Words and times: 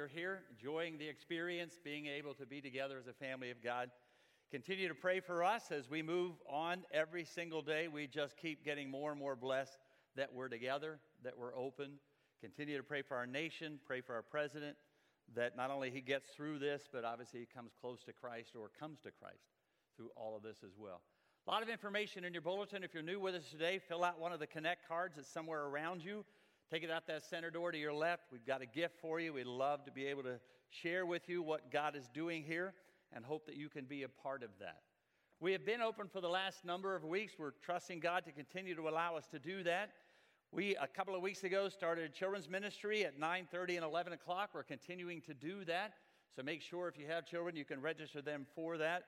you're 0.00 0.08
here, 0.08 0.44
enjoying 0.50 0.96
the 0.96 1.06
experience, 1.06 1.74
being 1.84 2.06
able 2.06 2.32
to 2.32 2.46
be 2.46 2.62
together 2.62 2.96
as 2.98 3.06
a 3.06 3.12
family 3.12 3.50
of 3.50 3.62
God. 3.62 3.90
Continue 4.50 4.88
to 4.88 4.94
pray 4.94 5.20
for 5.20 5.44
us 5.44 5.70
as 5.70 5.90
we 5.90 6.00
move 6.00 6.36
on 6.48 6.84
every 6.90 7.22
single 7.22 7.60
day. 7.60 7.86
We 7.86 8.06
just 8.06 8.38
keep 8.38 8.64
getting 8.64 8.90
more 8.90 9.10
and 9.10 9.20
more 9.20 9.36
blessed 9.36 9.78
that 10.16 10.32
we're 10.32 10.48
together, 10.48 11.00
that 11.22 11.36
we're 11.36 11.54
open. 11.54 11.98
Continue 12.40 12.78
to 12.78 12.82
pray 12.82 13.02
for 13.02 13.14
our 13.14 13.26
nation, 13.26 13.78
pray 13.86 14.00
for 14.00 14.14
our 14.14 14.22
president, 14.22 14.74
that 15.36 15.54
not 15.54 15.70
only 15.70 15.90
he 15.90 16.00
gets 16.00 16.30
through 16.30 16.60
this, 16.60 16.88
but 16.90 17.04
obviously 17.04 17.40
he 17.40 17.46
comes 17.54 17.72
close 17.78 18.02
to 18.04 18.14
Christ 18.14 18.56
or 18.58 18.70
comes 18.80 19.00
to 19.00 19.10
Christ 19.10 19.50
through 19.98 20.08
all 20.16 20.34
of 20.34 20.42
this 20.42 20.62
as 20.64 20.72
well. 20.78 21.02
A 21.46 21.50
lot 21.50 21.62
of 21.62 21.68
information 21.68 22.24
in 22.24 22.32
your 22.32 22.40
bulletin. 22.40 22.82
If 22.82 22.94
you're 22.94 23.02
new 23.02 23.20
with 23.20 23.34
us 23.34 23.50
today, 23.50 23.78
fill 23.86 24.02
out 24.02 24.18
one 24.18 24.32
of 24.32 24.40
the 24.40 24.46
Connect 24.46 24.88
cards 24.88 25.16
that's 25.16 25.28
somewhere 25.28 25.64
around 25.64 26.02
you. 26.02 26.24
Take 26.70 26.84
it 26.84 26.90
out 26.90 27.08
that 27.08 27.24
center 27.24 27.50
door 27.50 27.72
to 27.72 27.78
your 27.78 27.92
left. 27.92 28.26
We've 28.30 28.46
got 28.46 28.62
a 28.62 28.66
gift 28.66 28.94
for 29.00 29.18
you. 29.18 29.32
We'd 29.32 29.46
love 29.48 29.84
to 29.86 29.90
be 29.90 30.06
able 30.06 30.22
to 30.22 30.38
share 30.68 31.04
with 31.04 31.28
you 31.28 31.42
what 31.42 31.72
God 31.72 31.96
is 31.96 32.08
doing 32.14 32.44
here 32.44 32.74
and 33.12 33.24
hope 33.24 33.44
that 33.46 33.56
you 33.56 33.68
can 33.68 33.86
be 33.86 34.04
a 34.04 34.08
part 34.08 34.44
of 34.44 34.50
that. 34.60 34.82
We 35.40 35.50
have 35.50 35.66
been 35.66 35.82
open 35.82 36.06
for 36.06 36.20
the 36.20 36.28
last 36.28 36.64
number 36.64 36.94
of 36.94 37.02
weeks. 37.02 37.32
We're 37.36 37.54
trusting 37.60 37.98
God 37.98 38.24
to 38.24 38.30
continue 38.30 38.76
to 38.76 38.88
allow 38.88 39.16
us 39.16 39.26
to 39.32 39.40
do 39.40 39.64
that. 39.64 39.90
We, 40.52 40.76
a 40.76 40.86
couple 40.86 41.16
of 41.16 41.22
weeks 41.22 41.42
ago, 41.42 41.68
started 41.68 42.14
children's 42.14 42.48
ministry 42.48 43.04
at 43.04 43.18
9.30 43.18 43.76
and 43.76 43.84
11 43.84 44.12
o'clock. 44.12 44.50
We're 44.54 44.62
continuing 44.62 45.22
to 45.22 45.34
do 45.34 45.64
that. 45.64 45.94
So 46.36 46.44
make 46.44 46.62
sure 46.62 46.86
if 46.86 46.96
you 46.96 47.06
have 47.08 47.26
children, 47.26 47.56
you 47.56 47.64
can 47.64 47.80
register 47.80 48.22
them 48.22 48.46
for 48.54 48.78
that. 48.78 49.06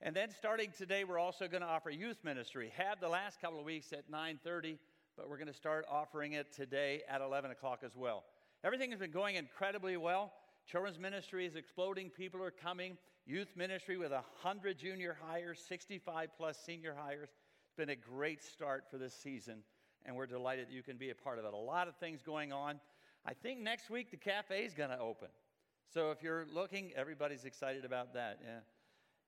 And 0.00 0.16
then 0.16 0.30
starting 0.30 0.72
today, 0.76 1.04
we're 1.04 1.20
also 1.20 1.46
going 1.46 1.62
to 1.62 1.68
offer 1.68 1.90
youth 1.90 2.18
ministry. 2.24 2.72
Had 2.76 2.96
the 3.00 3.08
last 3.08 3.40
couple 3.40 3.60
of 3.60 3.64
weeks 3.64 3.92
at 3.92 4.10
9:30, 4.10 4.78
but 5.16 5.28
we're 5.28 5.36
going 5.36 5.48
to 5.48 5.52
start 5.52 5.84
offering 5.90 6.32
it 6.32 6.52
today 6.52 7.02
at 7.08 7.20
11 7.20 7.50
o'clock 7.50 7.80
as 7.84 7.96
well. 7.96 8.24
Everything 8.62 8.90
has 8.90 9.00
been 9.00 9.10
going 9.10 9.36
incredibly 9.36 9.96
well. 9.96 10.32
Children's 10.66 10.98
ministry 10.98 11.46
is 11.46 11.56
exploding. 11.56 12.10
People 12.10 12.42
are 12.42 12.50
coming. 12.50 12.96
Youth 13.26 13.48
ministry 13.56 13.96
with 13.96 14.12
100 14.12 14.78
junior 14.78 15.16
highs, 15.20 15.58
65 15.68 16.30
plus 16.36 16.58
senior 16.64 16.94
highs. 16.98 17.18
It's 17.22 17.76
been 17.76 17.90
a 17.90 17.96
great 17.96 18.42
start 18.42 18.84
for 18.90 18.98
this 18.98 19.14
season, 19.14 19.62
and 20.04 20.16
we're 20.16 20.26
delighted 20.26 20.68
that 20.68 20.72
you 20.72 20.82
can 20.82 20.96
be 20.96 21.10
a 21.10 21.14
part 21.14 21.38
of 21.38 21.44
it. 21.44 21.52
A 21.52 21.56
lot 21.56 21.88
of 21.88 21.96
things 21.96 22.22
going 22.22 22.52
on. 22.52 22.80
I 23.26 23.32
think 23.32 23.60
next 23.60 23.90
week 23.90 24.10
the 24.10 24.16
cafe 24.16 24.64
is 24.64 24.74
going 24.74 24.90
to 24.90 24.98
open. 24.98 25.28
So 25.92 26.10
if 26.10 26.22
you're 26.22 26.46
looking, 26.52 26.92
everybody's 26.96 27.44
excited 27.44 27.84
about 27.84 28.14
that. 28.14 28.40
Yeah. 28.42 28.60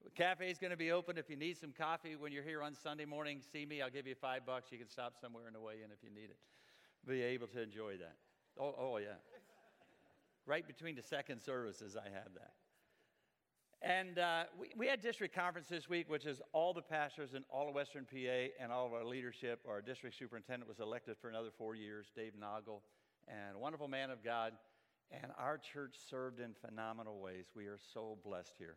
The 0.06 0.12
cafe 0.12 0.48
is 0.50 0.56
going 0.56 0.70
to 0.70 0.76
be 0.76 0.92
open. 0.92 1.18
If 1.18 1.28
you 1.28 1.34
need 1.34 1.58
some 1.58 1.72
coffee 1.72 2.14
when 2.14 2.30
you're 2.30 2.44
here 2.44 2.62
on 2.62 2.76
Sunday 2.76 3.04
morning, 3.04 3.40
see 3.52 3.66
me. 3.66 3.82
I'll 3.82 3.90
give 3.90 4.06
you 4.06 4.14
five 4.14 4.46
bucks. 4.46 4.70
You 4.70 4.78
can 4.78 4.88
stop 4.88 5.14
somewhere 5.20 5.48
on 5.48 5.52
the 5.52 5.60
way 5.60 5.82
in 5.84 5.90
if 5.90 5.98
you 6.00 6.10
need 6.10 6.30
it. 6.30 6.36
Be 7.04 7.22
able 7.22 7.48
to 7.48 7.60
enjoy 7.60 7.96
that. 7.96 8.14
Oh, 8.56 8.72
oh 8.78 8.98
yeah. 8.98 9.18
right 10.46 10.64
between 10.64 10.94
the 10.94 11.02
second 11.02 11.40
services, 11.40 11.96
I 11.96 12.04
had 12.04 12.28
that. 12.36 12.52
And 13.82 14.20
uh, 14.20 14.44
we, 14.56 14.70
we 14.76 14.86
had 14.86 15.02
district 15.02 15.34
conference 15.34 15.66
this 15.66 15.88
week, 15.88 16.08
which 16.08 16.24
is 16.24 16.40
all 16.52 16.72
the 16.72 16.82
pastors 16.82 17.34
in 17.34 17.42
all 17.50 17.68
of 17.68 17.74
Western 17.74 18.04
PA 18.04 18.52
and 18.62 18.70
all 18.70 18.86
of 18.86 18.92
our 18.92 19.04
leadership. 19.04 19.58
Our 19.68 19.82
district 19.82 20.16
superintendent 20.16 20.68
was 20.68 20.78
elected 20.78 21.16
for 21.20 21.28
another 21.28 21.50
four 21.58 21.74
years, 21.74 22.12
Dave 22.14 22.34
Noggle, 22.40 22.80
and 23.26 23.56
a 23.56 23.58
wonderful 23.58 23.88
man 23.88 24.10
of 24.10 24.22
God. 24.22 24.52
And 25.10 25.32
our 25.36 25.58
church 25.58 25.96
served 26.08 26.38
in 26.38 26.54
phenomenal 26.64 27.18
ways. 27.20 27.46
We 27.56 27.66
are 27.66 27.78
so 27.92 28.18
blessed 28.24 28.54
here 28.56 28.76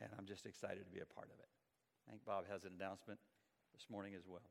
and 0.00 0.10
I'm 0.18 0.26
just 0.26 0.46
excited 0.46 0.84
to 0.84 0.90
be 0.92 1.00
a 1.00 1.14
part 1.14 1.28
of 1.28 1.38
it. 1.38 1.48
I 2.06 2.10
think 2.12 2.24
Bob 2.24 2.44
has 2.50 2.64
an 2.64 2.72
announcement 2.78 3.18
this 3.74 3.86
morning 3.90 4.14
as 4.16 4.22
well. 4.28 4.42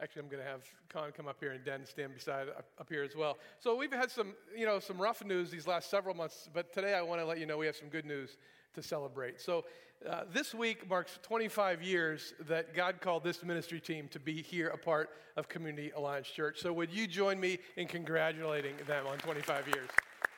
Actually, 0.00 0.22
I'm 0.22 0.28
going 0.28 0.42
to 0.42 0.48
have 0.48 0.62
Con 0.88 1.12
come 1.12 1.28
up 1.28 1.36
here 1.38 1.52
and 1.52 1.64
Den 1.64 1.86
stand 1.86 2.12
beside 2.14 2.48
up 2.48 2.88
here 2.88 3.04
as 3.04 3.14
well. 3.14 3.38
So 3.60 3.76
we've 3.76 3.92
had 3.92 4.10
some, 4.10 4.34
you 4.56 4.66
know, 4.66 4.80
some 4.80 5.00
rough 5.00 5.24
news 5.24 5.50
these 5.50 5.68
last 5.68 5.90
several 5.90 6.14
months, 6.14 6.50
but 6.52 6.72
today 6.72 6.94
I 6.94 7.02
want 7.02 7.20
to 7.20 7.24
let 7.24 7.38
you 7.38 7.46
know 7.46 7.56
we 7.56 7.66
have 7.66 7.76
some 7.76 7.88
good 7.88 8.04
news 8.04 8.36
to 8.74 8.82
celebrate. 8.82 9.40
So 9.40 9.64
uh, 10.08 10.24
this 10.32 10.54
week 10.54 10.88
marks 10.88 11.20
25 11.22 11.82
years 11.82 12.34
that 12.48 12.74
God 12.74 13.00
called 13.00 13.22
this 13.22 13.44
ministry 13.44 13.78
team 13.78 14.08
to 14.08 14.18
be 14.18 14.42
here, 14.42 14.68
a 14.68 14.78
part 14.78 15.10
of 15.36 15.48
Community 15.48 15.92
Alliance 15.94 16.28
Church. 16.28 16.60
So 16.60 16.72
would 16.72 16.92
you 16.92 17.06
join 17.06 17.38
me 17.38 17.58
in 17.76 17.86
congratulating 17.86 18.74
them 18.88 19.06
on 19.06 19.18
25 19.18 19.68
years 19.68 19.88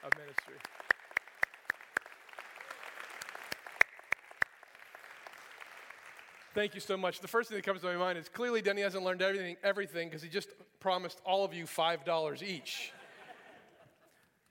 of 0.05 0.13
ministry? 0.19 0.57
Thank 6.55 6.75
you 6.75 6.81
so 6.81 6.97
much. 6.97 7.19
The 7.19 7.27
first 7.27 7.49
thing 7.49 7.59
that 7.59 7.65
comes 7.65 7.81
to 7.81 7.89
my 7.89 7.97
mind 7.97 8.17
is 8.17 8.29
clearly 8.29 8.63
Denny 8.63 8.83
hasn't 8.83 9.03
learned 9.03 9.23
everything 9.23 9.57
everything 9.65 10.09
because 10.09 10.23
he 10.23 10.29
just 10.29 10.51
promised 10.79 11.21
all 11.27 11.45
of 11.45 11.53
you 11.53 11.65
$5 11.65 12.43
each. 12.45 12.93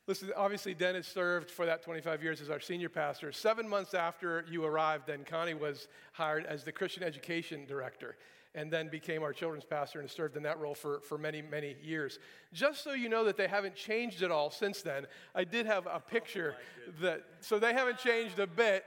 Listen, 0.06 0.30
obviously, 0.36 0.74
Dennis 0.74 1.08
served 1.08 1.50
for 1.50 1.66
that 1.66 1.82
25 1.82 2.22
years 2.22 2.42
as 2.42 2.50
our 2.50 2.60
senior 2.60 2.90
pastor. 2.90 3.32
Seven 3.32 3.70
months 3.70 3.94
after 3.94 4.44
you 4.52 4.66
arrived, 4.66 5.08
then 5.08 5.24
Connie 5.24 5.54
was 5.54 5.88
hired 6.12 6.46
as 6.46 6.66
the 6.66 6.74
Christian 6.74 7.04
education 7.04 7.66
director 7.66 8.18
and 8.54 8.70
then 8.70 8.90
became 8.90 9.24
our 9.24 9.32
children's 9.32 9.64
pastor 9.64 10.02
and 10.02 10.12
served 10.12 10.36
in 10.36 10.44
that 10.44 10.60
role 10.60 10.76
for, 10.76 11.00
for 11.00 11.18
many, 11.18 11.42
many 11.42 11.78
years. 11.82 12.20
Just 12.52 12.84
so 12.84 12.92
you 12.92 13.08
know 13.08 13.24
that 13.24 13.38
they 13.38 13.48
haven't 13.48 13.76
changed 13.76 14.24
at 14.24 14.30
all 14.30 14.52
since 14.52 14.82
then, 14.82 15.08
I 15.34 15.46
did 15.46 15.66
have 15.68 15.88
a 15.88 16.02
picture 16.02 16.58
oh, 16.90 16.92
that, 17.02 17.24
so 17.40 17.60
they 17.60 17.72
haven't 17.72 17.98
changed 17.98 18.40
a 18.40 18.48
bit. 18.48 18.84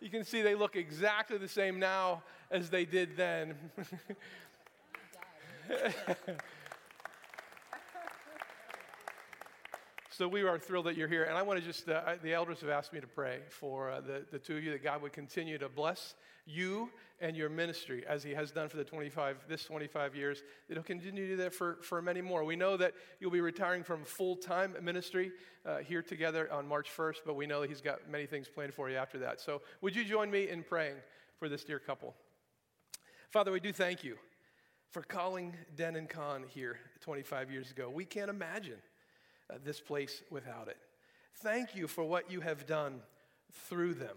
You 0.00 0.08
can 0.08 0.24
see 0.24 0.40
they 0.40 0.54
look 0.54 0.76
exactly 0.76 1.36
the 1.36 1.48
same 1.48 1.78
now 1.78 2.22
as 2.50 2.70
they 2.70 2.84
did 2.84 3.16
then. 3.16 3.54
so 10.10 10.26
we 10.26 10.42
are 10.42 10.58
thrilled 10.58 10.86
that 10.86 10.96
you're 10.96 11.08
here. 11.08 11.24
And 11.24 11.36
I 11.36 11.42
want 11.42 11.60
to 11.60 11.64
just, 11.64 11.88
uh, 11.88 12.14
the 12.22 12.32
elders 12.32 12.60
have 12.60 12.70
asked 12.70 12.92
me 12.92 13.00
to 13.00 13.06
pray 13.06 13.40
for 13.50 13.90
uh, 13.90 14.00
the, 14.00 14.24
the 14.30 14.38
two 14.38 14.56
of 14.56 14.64
you 14.64 14.70
that 14.72 14.82
God 14.82 15.02
would 15.02 15.12
continue 15.12 15.58
to 15.58 15.68
bless 15.68 16.14
you 16.46 16.90
and 17.20 17.36
your 17.36 17.48
ministry 17.48 18.04
as 18.08 18.22
he 18.22 18.30
has 18.30 18.50
done 18.50 18.68
for 18.68 18.76
the 18.76 18.84
25, 18.84 19.44
this 19.48 19.64
25 19.64 20.14
years, 20.14 20.42
that 20.68 20.74
he'll 20.74 20.82
continue 20.82 21.26
to 21.26 21.32
do 21.32 21.36
that 21.36 21.52
for, 21.52 21.78
for 21.82 22.00
many 22.00 22.22
more. 22.22 22.44
We 22.44 22.56
know 22.56 22.76
that 22.76 22.94
you'll 23.20 23.30
be 23.30 23.40
retiring 23.40 23.82
from 23.82 24.04
full-time 24.04 24.76
ministry 24.80 25.32
uh, 25.66 25.78
here 25.78 26.00
together 26.02 26.50
on 26.52 26.66
March 26.66 26.88
1st, 26.96 27.16
but 27.26 27.34
we 27.34 27.46
know 27.46 27.60
that 27.60 27.68
he's 27.68 27.80
got 27.80 28.08
many 28.08 28.24
things 28.24 28.48
planned 28.48 28.72
for 28.72 28.88
you 28.88 28.96
after 28.96 29.18
that. 29.18 29.40
So 29.40 29.62
would 29.80 29.94
you 29.94 30.04
join 30.04 30.30
me 30.30 30.48
in 30.48 30.62
praying 30.62 30.94
for 31.38 31.48
this 31.48 31.64
dear 31.64 31.78
couple? 31.78 32.14
Father, 33.30 33.52
we 33.52 33.60
do 33.60 33.74
thank 33.74 34.04
you 34.04 34.16
for 34.90 35.02
calling 35.02 35.54
Den 35.76 35.96
and 35.96 36.08
Con 36.08 36.44
here 36.48 36.78
25 37.02 37.50
years 37.50 37.70
ago. 37.70 37.90
We 37.90 38.06
can't 38.06 38.30
imagine 38.30 38.78
uh, 39.52 39.58
this 39.62 39.80
place 39.80 40.22
without 40.30 40.68
it. 40.68 40.78
Thank 41.42 41.76
you 41.76 41.88
for 41.88 42.04
what 42.04 42.30
you 42.30 42.40
have 42.40 42.66
done 42.66 43.00
through 43.68 43.94
them 43.94 44.16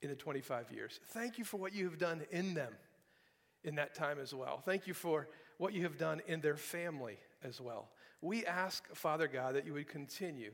in 0.00 0.08
the 0.08 0.16
25 0.16 0.72
years. 0.72 0.98
Thank 1.08 1.36
you 1.36 1.44
for 1.44 1.58
what 1.58 1.74
you 1.74 1.84
have 1.84 1.98
done 1.98 2.22
in 2.30 2.54
them 2.54 2.72
in 3.64 3.74
that 3.74 3.94
time 3.94 4.18
as 4.18 4.32
well. 4.32 4.62
Thank 4.64 4.86
you 4.86 4.94
for 4.94 5.28
what 5.58 5.74
you 5.74 5.82
have 5.82 5.98
done 5.98 6.22
in 6.26 6.40
their 6.40 6.56
family 6.56 7.18
as 7.44 7.60
well. 7.60 7.90
We 8.22 8.46
ask, 8.46 8.82
Father 8.94 9.28
God, 9.28 9.56
that 9.56 9.66
you 9.66 9.74
would 9.74 9.88
continue 9.88 10.52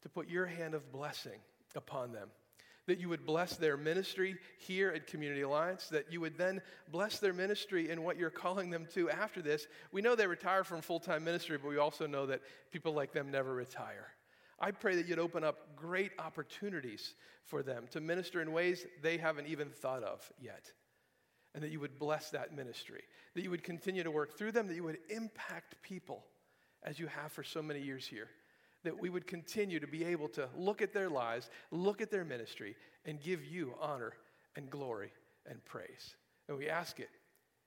to 0.00 0.08
put 0.08 0.30
your 0.30 0.46
hand 0.46 0.72
of 0.72 0.90
blessing 0.90 1.40
upon 1.74 2.12
them 2.12 2.30
that 2.86 2.98
you 2.98 3.08
would 3.08 3.26
bless 3.26 3.56
their 3.56 3.76
ministry 3.76 4.36
here 4.58 4.90
at 4.90 5.06
Community 5.06 5.42
Alliance, 5.42 5.88
that 5.88 6.12
you 6.12 6.20
would 6.20 6.38
then 6.38 6.60
bless 6.90 7.18
their 7.18 7.32
ministry 7.32 7.90
in 7.90 8.02
what 8.02 8.16
you're 8.16 8.30
calling 8.30 8.70
them 8.70 8.86
to 8.94 9.10
after 9.10 9.42
this. 9.42 9.66
We 9.92 10.02
know 10.02 10.14
they 10.14 10.26
retire 10.26 10.64
from 10.64 10.80
full 10.80 11.00
time 11.00 11.24
ministry, 11.24 11.58
but 11.58 11.68
we 11.68 11.78
also 11.78 12.06
know 12.06 12.26
that 12.26 12.42
people 12.70 12.92
like 12.92 13.12
them 13.12 13.30
never 13.30 13.54
retire. 13.54 14.08
I 14.58 14.70
pray 14.70 14.96
that 14.96 15.06
you'd 15.06 15.18
open 15.18 15.44
up 15.44 15.76
great 15.76 16.12
opportunities 16.18 17.14
for 17.44 17.62
them 17.62 17.86
to 17.90 18.00
minister 18.00 18.40
in 18.40 18.52
ways 18.52 18.86
they 19.02 19.18
haven't 19.18 19.48
even 19.48 19.68
thought 19.68 20.02
of 20.02 20.30
yet. 20.40 20.72
And 21.54 21.62
that 21.62 21.70
you 21.70 21.80
would 21.80 21.98
bless 21.98 22.30
that 22.30 22.54
ministry, 22.54 23.02
that 23.34 23.42
you 23.42 23.50
would 23.50 23.64
continue 23.64 24.02
to 24.02 24.10
work 24.10 24.36
through 24.36 24.52
them, 24.52 24.68
that 24.68 24.74
you 24.74 24.84
would 24.84 24.98
impact 25.08 25.76
people 25.82 26.24
as 26.82 26.98
you 26.98 27.06
have 27.06 27.32
for 27.32 27.42
so 27.42 27.62
many 27.62 27.80
years 27.80 28.06
here 28.06 28.28
that 28.86 29.00
we 29.00 29.10
would 29.10 29.26
continue 29.26 29.80
to 29.80 29.86
be 29.88 30.04
able 30.04 30.28
to 30.28 30.48
look 30.56 30.80
at 30.80 30.94
their 30.94 31.10
lives, 31.10 31.50
look 31.72 32.00
at 32.00 32.08
their 32.08 32.24
ministry, 32.24 32.76
and 33.04 33.20
give 33.20 33.44
you 33.44 33.74
honor 33.80 34.12
and 34.54 34.70
glory 34.70 35.12
and 35.44 35.62
praise. 35.64 36.14
And 36.48 36.56
we 36.56 36.68
ask 36.68 37.00
it 37.00 37.10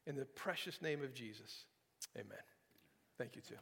in 0.07 0.15
the 0.15 0.23
precious 0.23 0.81
name 0.81 1.03
of 1.03 1.13
Jesus. 1.13 1.65
Amen. 2.17 2.37
Thank 3.17 3.35
you, 3.35 3.41
too. 3.41 3.55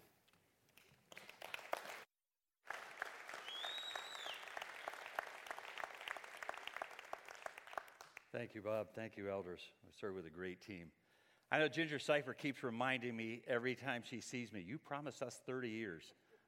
Thank 8.32 8.54
you, 8.54 8.62
Bob. 8.62 8.90
Thank 8.94 9.18
you, 9.18 9.32
elders. 9.32 9.62
I 9.84 9.90
serve 10.00 10.14
with 10.14 10.28
a 10.28 10.30
great 10.30 10.62
team. 10.62 10.92
I 11.52 11.58
know 11.58 11.68
Ginger 11.68 11.98
Cipher 11.98 12.36
keeps 12.36 12.62
reminding 12.62 13.16
me 13.16 13.42
every 13.48 13.74
time 13.74 14.04
she 14.08 14.22
sees 14.22 14.54
me, 14.54 14.62
you 14.62 14.78
promised 14.78 15.24
us 15.24 15.42
30 15.48 15.70
years. 15.70 16.04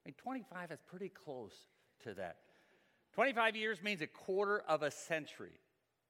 Mean, 0.10 0.16
25 0.24 0.72
is 0.72 0.80
pretty 0.88 1.10
close 1.10 1.54
to 2.04 2.16
that. 2.16 2.38
25 3.14 3.56
years 3.56 3.84
means 3.84 4.02
a 4.02 4.08
quarter 4.08 4.64
of 4.68 4.82
a 4.82 4.90
century, 4.90 5.60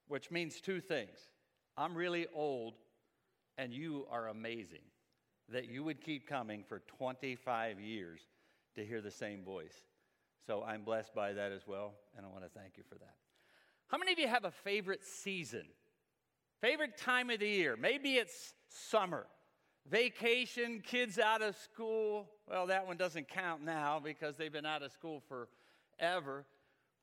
which 0.08 0.32
means 0.32 0.62
two 0.62 0.80
things. 0.80 1.18
I'm 1.76 1.94
really 1.94 2.26
old, 2.34 2.76
and 3.58 3.74
you 3.74 4.08
are 4.10 4.30
amazing 4.30 4.86
that 5.50 5.68
you 5.68 5.84
would 5.84 6.00
keep 6.00 6.30
coming 6.30 6.64
for 6.64 6.80
25 6.98 7.82
years 7.82 8.22
to 8.76 8.86
hear 8.86 9.02
the 9.02 9.12
same 9.12 9.44
voice. 9.44 9.76
So 10.48 10.64
I'm 10.64 10.84
blessed 10.84 11.14
by 11.14 11.34
that 11.34 11.52
as 11.52 11.68
well, 11.68 11.92
and 12.16 12.26
I 12.26 12.30
want 12.30 12.46
to 12.46 12.50
thank 12.58 12.78
you 12.78 12.84
for 12.88 12.96
that. 13.00 13.16
How 13.88 13.98
many 13.98 14.14
of 14.14 14.20
you 14.20 14.30
have 14.30 14.46
a 14.46 14.52
favorite 14.52 15.04
season? 15.04 15.66
Favorite 16.62 16.98
time 16.98 17.30
of 17.32 17.42
the 17.42 17.50
year? 17.50 17.76
Maybe 17.76 18.14
it's 18.14 18.54
summer, 18.70 19.28
vacation, 19.90 20.82
kids 20.86 21.20
out 21.20 21.42
of 21.42 21.56
school. 21.56 22.30
Well, 22.48 22.68
that 22.68 22.88
one 22.88 22.98
doesn't 22.98 23.28
count 23.28 23.64
now 23.64 24.00
because 24.04 24.38
they've 24.38 24.52
been 24.52 24.66
out 24.66 24.82
of 24.82 24.92
school 24.92 25.22
forever. 25.28 26.46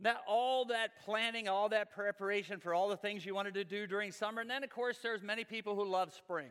That 0.01 0.23
all 0.27 0.67
that 0.67 0.91
planning, 1.05 1.49
all 1.49 1.69
that 1.71 1.93
preparation 1.95 2.61
for 2.61 2.75
all 2.75 2.89
the 2.89 2.97
things 2.97 3.25
you 3.25 3.35
wanted 3.35 3.55
to 3.55 3.65
do 3.65 3.87
during 3.87 4.13
summer. 4.13 4.41
And 4.43 4.51
then, 4.51 4.63
of 4.63 4.71
course, 4.71 4.99
there's 5.03 5.23
many 5.23 5.45
people 5.45 5.75
who 5.75 5.89
love 5.89 6.13
spring. 6.13 6.49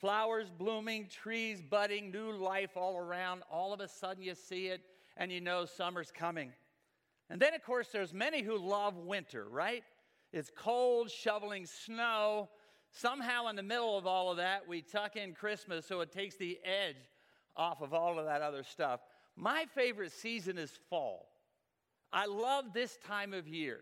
Flowers 0.00 0.50
blooming, 0.50 1.06
trees 1.06 1.62
budding, 1.62 2.10
new 2.10 2.32
life 2.32 2.76
all 2.76 2.98
around. 2.98 3.42
All 3.50 3.72
of 3.72 3.80
a 3.80 3.88
sudden 3.88 4.22
you 4.22 4.34
see 4.34 4.66
it 4.66 4.82
and 5.16 5.32
you 5.32 5.40
know 5.40 5.64
summer's 5.64 6.10
coming. 6.10 6.52
And 7.30 7.40
then, 7.40 7.54
of 7.54 7.62
course, 7.62 7.88
there's 7.92 8.12
many 8.12 8.42
who 8.42 8.58
love 8.58 8.96
winter, 8.96 9.46
right? 9.48 9.82
It's 10.32 10.50
cold, 10.54 11.10
shoveling 11.10 11.66
snow. 11.66 12.48
Somehow, 12.96 13.48
in 13.48 13.56
the 13.56 13.62
middle 13.62 13.98
of 13.98 14.06
all 14.06 14.30
of 14.30 14.38
that, 14.38 14.66
we 14.66 14.80
tuck 14.80 15.16
in 15.16 15.34
Christmas 15.34 15.84
so 15.84 16.00
it 16.00 16.10
takes 16.10 16.36
the 16.36 16.58
edge 16.64 16.96
off 17.54 17.82
of 17.82 17.92
all 17.92 18.18
of 18.18 18.24
that 18.24 18.40
other 18.40 18.62
stuff. 18.62 19.00
My 19.36 19.66
favorite 19.74 20.12
season 20.12 20.56
is 20.56 20.72
fall. 20.88 21.28
I 22.10 22.24
love 22.24 22.72
this 22.72 22.96
time 23.06 23.34
of 23.34 23.46
year. 23.46 23.80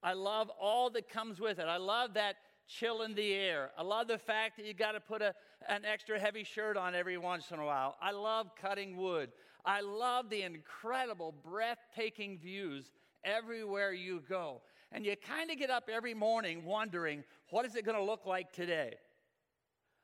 I 0.00 0.12
love 0.12 0.48
all 0.60 0.90
that 0.90 1.08
comes 1.08 1.40
with 1.40 1.58
it. 1.58 1.66
I 1.66 1.78
love 1.78 2.14
that 2.14 2.36
chill 2.68 3.02
in 3.02 3.16
the 3.16 3.32
air. 3.32 3.70
I 3.76 3.82
love 3.82 4.06
the 4.06 4.18
fact 4.18 4.58
that 4.58 4.66
you 4.66 4.74
got 4.74 4.92
to 4.92 5.00
put 5.00 5.20
a, 5.20 5.34
an 5.68 5.84
extra 5.84 6.16
heavy 6.16 6.44
shirt 6.44 6.76
on 6.76 6.94
every 6.94 7.18
once 7.18 7.50
in 7.50 7.58
a 7.58 7.64
while. 7.64 7.96
I 8.00 8.12
love 8.12 8.54
cutting 8.54 8.96
wood. 8.96 9.32
I 9.64 9.80
love 9.80 10.30
the 10.30 10.42
incredible, 10.42 11.34
breathtaking 11.44 12.38
views 12.38 12.92
everywhere 13.24 13.92
you 13.92 14.22
go. 14.28 14.60
And 14.94 15.04
you 15.04 15.16
kind 15.16 15.50
of 15.50 15.58
get 15.58 15.70
up 15.70 15.90
every 15.92 16.14
morning 16.14 16.64
wondering, 16.64 17.24
what 17.50 17.66
is 17.66 17.74
it 17.74 17.84
going 17.84 17.98
to 17.98 18.04
look 18.04 18.26
like 18.26 18.52
today? 18.52 18.94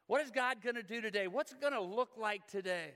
What 0.09 0.21
is 0.21 0.33
God 0.33 0.57
going 0.61 0.75
to 0.75 0.83
do 0.83 1.01
today? 1.01 1.29
What's 1.29 1.53
it 1.53 1.61
going 1.61 1.73
to 1.73 1.81
look 1.81 2.11
like 2.19 2.49
today? 2.49 2.91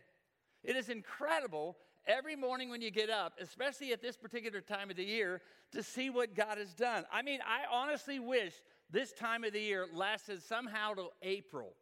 It 0.65 0.75
is 0.75 0.89
incredible 0.89 1.77
every 2.05 2.35
morning 2.35 2.69
when 2.69 2.83
you 2.83 2.91
get 2.91 3.11
up, 3.11 3.35
especially 3.41 3.93
at 3.93 4.03
this 4.03 4.17
particular 4.17 4.61
time 4.61 4.91
of 4.91 4.97
the 4.97 5.05
year, 5.05 5.41
to 5.71 5.85
see 5.85 6.11
what 6.11 6.35
God 6.35 6.59
has 6.59 6.75
done. 6.75 7.05
I 7.13 7.23
mean, 7.23 7.39
I 7.47 7.73
honestly 7.73 8.19
wish 8.19 8.55
this 8.91 9.13
time 9.13 9.45
of 9.45 9.53
the 9.53 9.61
year 9.61 9.87
lasted 9.95 10.43
somehow 10.43 10.95
till 10.95 11.13
April. 11.23 11.75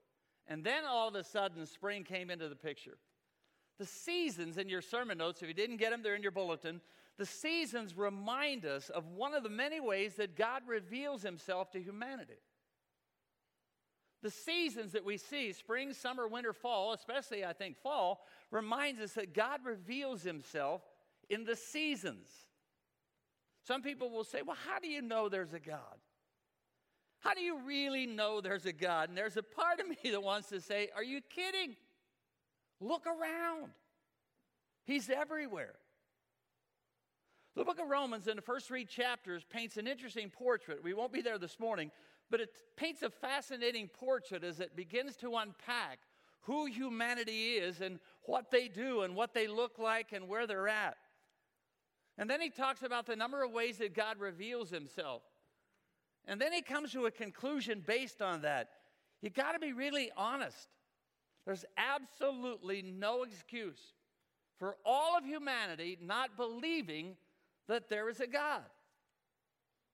And 0.46 0.62
then 0.62 0.84
all 0.86 1.08
of 1.08 1.14
a 1.14 1.24
sudden, 1.24 1.64
spring 1.64 2.04
came 2.04 2.28
into 2.28 2.50
the 2.50 2.54
picture. 2.54 2.98
The 3.78 3.86
seasons 3.86 4.58
in 4.58 4.68
your 4.68 4.82
sermon 4.82 5.16
notes, 5.16 5.40
if 5.40 5.48
you 5.48 5.54
didn't 5.54 5.78
get 5.78 5.90
them, 5.90 6.02
they're 6.02 6.14
in 6.14 6.22
your 6.22 6.32
bulletin. 6.32 6.82
The 7.18 7.26
seasons 7.26 7.96
remind 7.96 8.64
us 8.64 8.88
of 8.88 9.06
one 9.06 9.34
of 9.34 9.42
the 9.42 9.48
many 9.48 9.80
ways 9.80 10.14
that 10.16 10.36
God 10.36 10.62
reveals 10.66 11.22
himself 11.22 11.70
to 11.72 11.82
humanity. 11.82 12.40
The 14.22 14.30
seasons 14.30 14.92
that 14.92 15.04
we 15.04 15.18
see, 15.18 15.52
spring, 15.52 15.92
summer, 15.92 16.28
winter, 16.28 16.52
fall, 16.52 16.92
especially 16.92 17.44
I 17.44 17.52
think 17.52 17.76
fall, 17.82 18.24
reminds 18.50 19.00
us 19.00 19.12
that 19.12 19.34
God 19.34 19.60
reveals 19.64 20.22
himself 20.22 20.82
in 21.28 21.44
the 21.44 21.56
seasons. 21.56 22.28
Some 23.66 23.82
people 23.82 24.10
will 24.10 24.24
say, 24.24 24.42
Well, 24.42 24.56
how 24.68 24.78
do 24.78 24.88
you 24.88 25.02
know 25.02 25.28
there's 25.28 25.52
a 25.52 25.60
God? 25.60 25.98
How 27.20 27.34
do 27.34 27.40
you 27.40 27.60
really 27.64 28.06
know 28.06 28.40
there's 28.40 28.66
a 28.66 28.72
God? 28.72 29.08
And 29.08 29.18
there's 29.18 29.36
a 29.36 29.42
part 29.42 29.80
of 29.80 29.88
me 29.88 29.96
that 30.10 30.22
wants 30.22 30.48
to 30.48 30.60
say, 30.60 30.88
Are 30.94 31.04
you 31.04 31.20
kidding? 31.20 31.76
Look 32.80 33.06
around. 33.06 33.72
He's 34.84 35.08
everywhere. 35.10 35.74
The 37.54 37.64
book 37.64 37.80
of 37.80 37.88
Romans, 37.88 38.28
in 38.28 38.36
the 38.36 38.42
first 38.42 38.66
three 38.66 38.84
chapters, 38.84 39.44
paints 39.44 39.76
an 39.76 39.86
interesting 39.86 40.30
portrait. 40.30 40.82
We 40.82 40.94
won't 40.94 41.12
be 41.12 41.20
there 41.20 41.38
this 41.38 41.60
morning, 41.60 41.90
but 42.30 42.40
it 42.40 42.50
paints 42.76 43.02
a 43.02 43.10
fascinating 43.10 43.88
portrait 43.88 44.42
as 44.42 44.58
it 44.58 44.74
begins 44.74 45.16
to 45.16 45.36
unpack 45.36 45.98
who 46.42 46.66
humanity 46.66 47.52
is 47.52 47.80
and 47.80 47.98
what 48.22 48.50
they 48.50 48.68
do 48.68 49.02
and 49.02 49.14
what 49.14 49.34
they 49.34 49.46
look 49.46 49.78
like 49.78 50.12
and 50.12 50.28
where 50.28 50.46
they're 50.46 50.68
at. 50.68 50.96
And 52.18 52.28
then 52.28 52.40
he 52.40 52.50
talks 52.50 52.82
about 52.82 53.06
the 53.06 53.16
number 53.16 53.42
of 53.42 53.52
ways 53.52 53.78
that 53.78 53.94
God 53.94 54.18
reveals 54.18 54.70
himself. 54.70 55.22
And 56.26 56.40
then 56.40 56.52
he 56.52 56.62
comes 56.62 56.92
to 56.92 57.06
a 57.06 57.10
conclusion 57.10 57.82
based 57.86 58.22
on 58.22 58.42
that. 58.42 58.70
You 59.20 59.30
got 59.30 59.52
to 59.52 59.58
be 59.58 59.72
really 59.72 60.10
honest. 60.16 60.68
There's 61.44 61.64
absolutely 61.76 62.82
no 62.82 63.24
excuse 63.24 63.80
for 64.58 64.76
all 64.84 65.16
of 65.18 65.24
humanity 65.24 65.98
not 66.00 66.36
believing 66.36 67.16
that 67.68 67.88
there 67.88 68.08
is 68.08 68.20
a 68.20 68.26
God. 68.26 68.62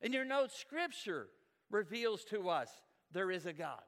And 0.00 0.14
your 0.14 0.24
notes, 0.24 0.54
Scripture 0.58 1.28
reveals 1.70 2.24
to 2.24 2.48
us 2.48 2.70
there 3.12 3.30
is 3.30 3.46
a 3.46 3.52
God. 3.52 3.82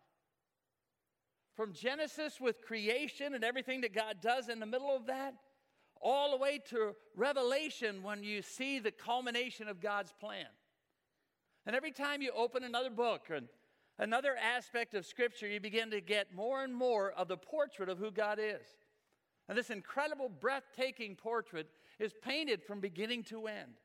From 1.57 1.73
Genesis 1.73 2.41
with 2.41 2.63
creation 2.63 3.35
and 3.35 3.45
everything 3.45 3.83
that 3.83 3.95
God 3.95 4.17
does 4.23 4.49
in 4.49 4.61
the 4.61 4.67
middle 4.67 4.95
of 4.95 5.07
that, 5.07 5.35
all 6.01 6.31
the 6.31 6.37
way 6.39 6.61
to 6.71 6.95
Revelation 7.15 8.03
when 8.03 8.23
you 8.23 8.43
see 8.43 8.79
the 8.79 8.91
culmination 8.91 9.69
of 9.69 9.81
God's 9.81 10.13
plan. 10.19 10.47
And 11.67 11.77
every 11.77 11.93
time 11.93 12.23
you 12.23 12.33
open 12.35 12.65
another 12.65 12.91
book 12.91 13.27
and 13.35 13.47
another 13.99 14.35
aspect 14.37 14.95
of 14.95 15.05
Scripture, 15.05 15.47
you 15.47 15.61
begin 15.61 15.91
to 15.91 16.01
get 16.01 16.35
more 16.35 16.65
and 16.65 16.75
more 16.75 17.13
of 17.13 17.29
the 17.29 17.37
portrait 17.37 17.91
of 17.91 17.99
who 17.99 18.11
God 18.11 18.39
is. 18.41 18.67
And 19.49 19.59
this 19.59 19.69
incredible, 19.69 20.31
breathtaking 20.31 21.17
portrait 21.17 21.69
is 22.01 22.15
painted 22.23 22.63
from 22.63 22.81
beginning 22.81 23.23
to 23.25 23.47
end. 23.47 23.79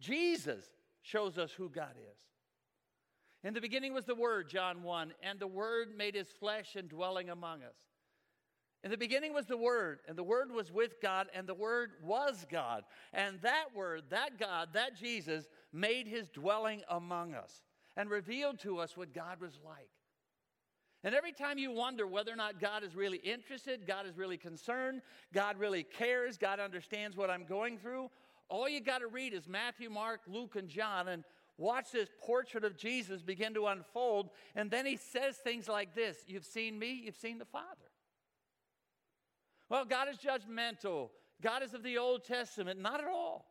Jesus 0.00 0.64
shows 1.02 1.38
us 1.38 1.50
who 1.52 1.68
God 1.68 1.94
is. 1.96 2.20
In 3.44 3.54
the 3.54 3.60
beginning 3.60 3.94
was 3.94 4.04
the 4.04 4.14
Word, 4.14 4.48
John 4.48 4.82
1, 4.82 5.12
and 5.22 5.38
the 5.38 5.46
Word 5.46 5.88
made 5.96 6.14
his 6.14 6.28
flesh 6.28 6.76
and 6.76 6.88
dwelling 6.88 7.30
among 7.30 7.62
us. 7.62 7.76
In 8.84 8.90
the 8.90 8.98
beginning 8.98 9.32
was 9.32 9.46
the 9.46 9.56
Word, 9.56 10.00
and 10.06 10.16
the 10.16 10.24
Word 10.24 10.52
was 10.52 10.70
with 10.70 11.00
God, 11.00 11.28
and 11.34 11.46
the 11.46 11.54
Word 11.54 11.92
was 12.02 12.46
God. 12.50 12.84
And 13.12 13.40
that 13.42 13.66
Word, 13.74 14.04
that 14.10 14.38
God, 14.38 14.68
that 14.74 14.96
Jesus, 14.96 15.48
made 15.72 16.06
his 16.06 16.28
dwelling 16.28 16.82
among 16.88 17.34
us 17.34 17.62
and 17.96 18.10
revealed 18.10 18.58
to 18.60 18.78
us 18.78 18.96
what 18.96 19.14
God 19.14 19.40
was 19.40 19.58
like. 19.64 19.90
And 21.04 21.14
every 21.14 21.32
time 21.32 21.58
you 21.58 21.70
wonder 21.70 22.06
whether 22.06 22.32
or 22.32 22.36
not 22.36 22.60
God 22.60 22.82
is 22.82 22.96
really 22.96 23.18
interested, 23.18 23.86
God 23.86 24.06
is 24.06 24.16
really 24.16 24.36
concerned, 24.36 25.02
God 25.32 25.56
really 25.58 25.84
cares, 25.84 26.36
God 26.36 26.58
understands 26.58 27.16
what 27.16 27.30
I'm 27.30 27.44
going 27.44 27.78
through, 27.78 28.10
all 28.48 28.68
you 28.68 28.80
got 28.80 28.98
to 28.98 29.06
read 29.06 29.34
is 29.34 29.46
Matthew, 29.46 29.90
Mark, 29.90 30.20
Luke, 30.26 30.56
and 30.56 30.68
John 30.68 31.08
and 31.08 31.24
watch 31.58 31.92
this 31.92 32.08
portrait 32.20 32.64
of 32.64 32.76
Jesus 32.76 33.20
begin 33.22 33.54
to 33.54 33.66
unfold. 33.66 34.30
And 34.54 34.70
then 34.70 34.86
he 34.86 34.96
says 34.96 35.36
things 35.36 35.68
like 35.68 35.94
this 35.94 36.16
You've 36.26 36.44
seen 36.44 36.78
me, 36.78 37.02
you've 37.04 37.16
seen 37.16 37.38
the 37.38 37.44
Father. 37.44 37.66
Well, 39.68 39.84
God 39.84 40.08
is 40.08 40.16
judgmental. 40.16 41.10
God 41.42 41.62
is 41.62 41.74
of 41.74 41.82
the 41.82 41.98
Old 41.98 42.24
Testament. 42.24 42.80
Not 42.80 43.00
at 43.00 43.06
all. 43.06 43.44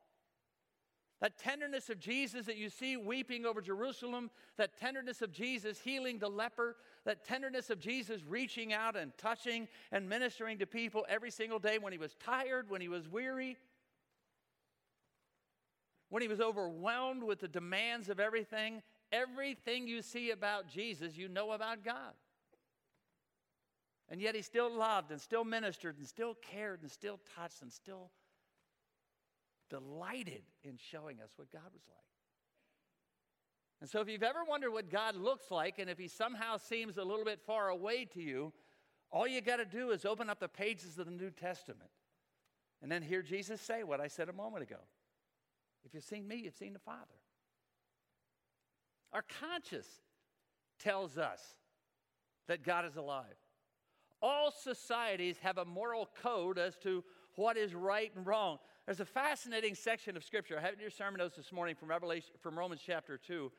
That 1.22 1.38
tenderness 1.38 1.90
of 1.90 2.00
Jesus 2.00 2.46
that 2.46 2.58
you 2.58 2.70
see 2.70 2.96
weeping 2.96 3.46
over 3.46 3.62
Jerusalem, 3.62 4.30
that 4.58 4.78
tenderness 4.78 5.22
of 5.22 5.32
Jesus 5.32 5.80
healing 5.80 6.20
the 6.20 6.30
leper, 6.30 6.76
that 7.08 7.24
tenderness 7.24 7.70
of 7.70 7.80
Jesus 7.80 8.22
reaching 8.28 8.74
out 8.74 8.98
and 8.98 9.18
touching 9.18 9.70
and 9.94 10.10
ministering 10.10 10.58
to 10.58 10.66
people 10.66 11.06
every 11.08 11.32
single 11.32 11.58
day 11.58 11.78
when 11.80 11.94
he 11.94 11.98
was 11.98 12.14
tired, 12.16 12.70
when 12.70 12.82
he 12.82 12.90
was 12.90 13.08
weary, 13.08 13.58
when 16.10 16.22
he 16.22 16.28
was 16.28 16.42
overwhelmed 16.42 17.24
with 17.24 17.40
the 17.40 17.48
demands 17.48 18.10
of 18.10 18.20
everything. 18.20 18.82
Everything 19.14 19.88
you 19.88 20.02
see 20.02 20.32
about 20.32 20.68
Jesus, 20.68 21.18
you 21.18 21.30
know 21.30 21.52
about 21.52 21.82
God. 21.82 22.14
And 24.10 24.20
yet 24.20 24.36
he 24.36 24.42
still 24.42 24.70
loved 24.70 25.10
and 25.12 25.22
still 25.22 25.46
ministered 25.46 25.98
and 25.98 26.06
still 26.06 26.36
cared 26.36 26.82
and 26.82 26.92
still 26.92 27.22
touched 27.38 27.62
and 27.62 27.72
still 27.72 28.12
delighted 29.70 30.44
in 30.66 30.78
showing 30.92 31.22
us 31.22 31.30
what 31.38 31.50
God 31.54 31.72
was 31.72 31.84
like. 31.88 32.17
And 33.80 33.90
so, 33.90 34.02
if 34.02 34.10
you've 34.10 34.24
ever 34.24 34.44
wondered 34.48 34.72
what 34.72 34.90
God 34.90 35.16
looks 35.16 35.52
like 35.52 35.78
and 35.78 35.90
if 35.90 36.00
he 36.00 36.08
somehow 36.08 36.58
seems 36.58 36.98
a 36.98 37.04
little 37.04 37.26
bit 37.26 37.40
far 37.46 37.70
away 37.70 38.06
to 38.06 38.22
you, 38.22 38.52
all 39.12 39.28
you 39.28 39.40
got 39.42 39.58
to 39.58 39.66
do 39.66 39.92
is 39.92 40.04
open 40.04 40.30
up 40.30 40.40
the 40.40 40.48
pages 40.48 40.98
of 40.98 41.06
the 41.06 41.12
New 41.12 41.30
Testament 41.30 41.90
and 42.82 42.92
then 42.92 43.02
hear 43.02 43.22
Jesus 43.22 43.62
say 43.62 43.84
what 43.84 44.02
I 44.02 44.08
said 44.08 44.30
a 44.30 44.34
moment 44.34 44.64
ago. 44.64 44.80
If 45.86 45.94
you've 45.94 46.04
seen 46.04 46.28
me, 46.28 46.38
you've 46.38 46.56
seen 46.56 46.74
the 46.74 46.80
Father. 46.80 47.06
Our 49.14 49.24
conscience 49.40 49.88
tells 50.80 51.18
us 51.18 51.42
that 52.48 52.64
God 52.64 52.86
is 52.86 52.98
alive. 52.98 53.26
All 54.22 54.52
societies 54.52 55.38
have 55.42 55.58
a 55.58 55.66
moral 55.66 56.10
code 56.22 56.58
as 56.58 56.76
to 56.78 57.04
what 57.36 57.56
is 57.56 57.74
right 57.74 58.12
and 58.16 58.26
wrong. 58.26 58.58
There's 58.86 59.00
a 59.00 59.06
fascinating 59.06 59.76
section 59.76 60.18
of 60.18 60.24
Scripture. 60.24 60.58
I 60.58 60.62
have 60.62 60.72
it 60.72 60.76
in 60.76 60.82
your 60.82 60.90
sermon 60.90 61.20
notes 61.20 61.38
this 61.38 61.52
morning 61.52 61.76
from 61.76 61.90
Revelation, 61.90 62.32
from 62.42 62.58
Romans 62.58 62.82
chapter 62.86 63.18
2. 63.18 63.52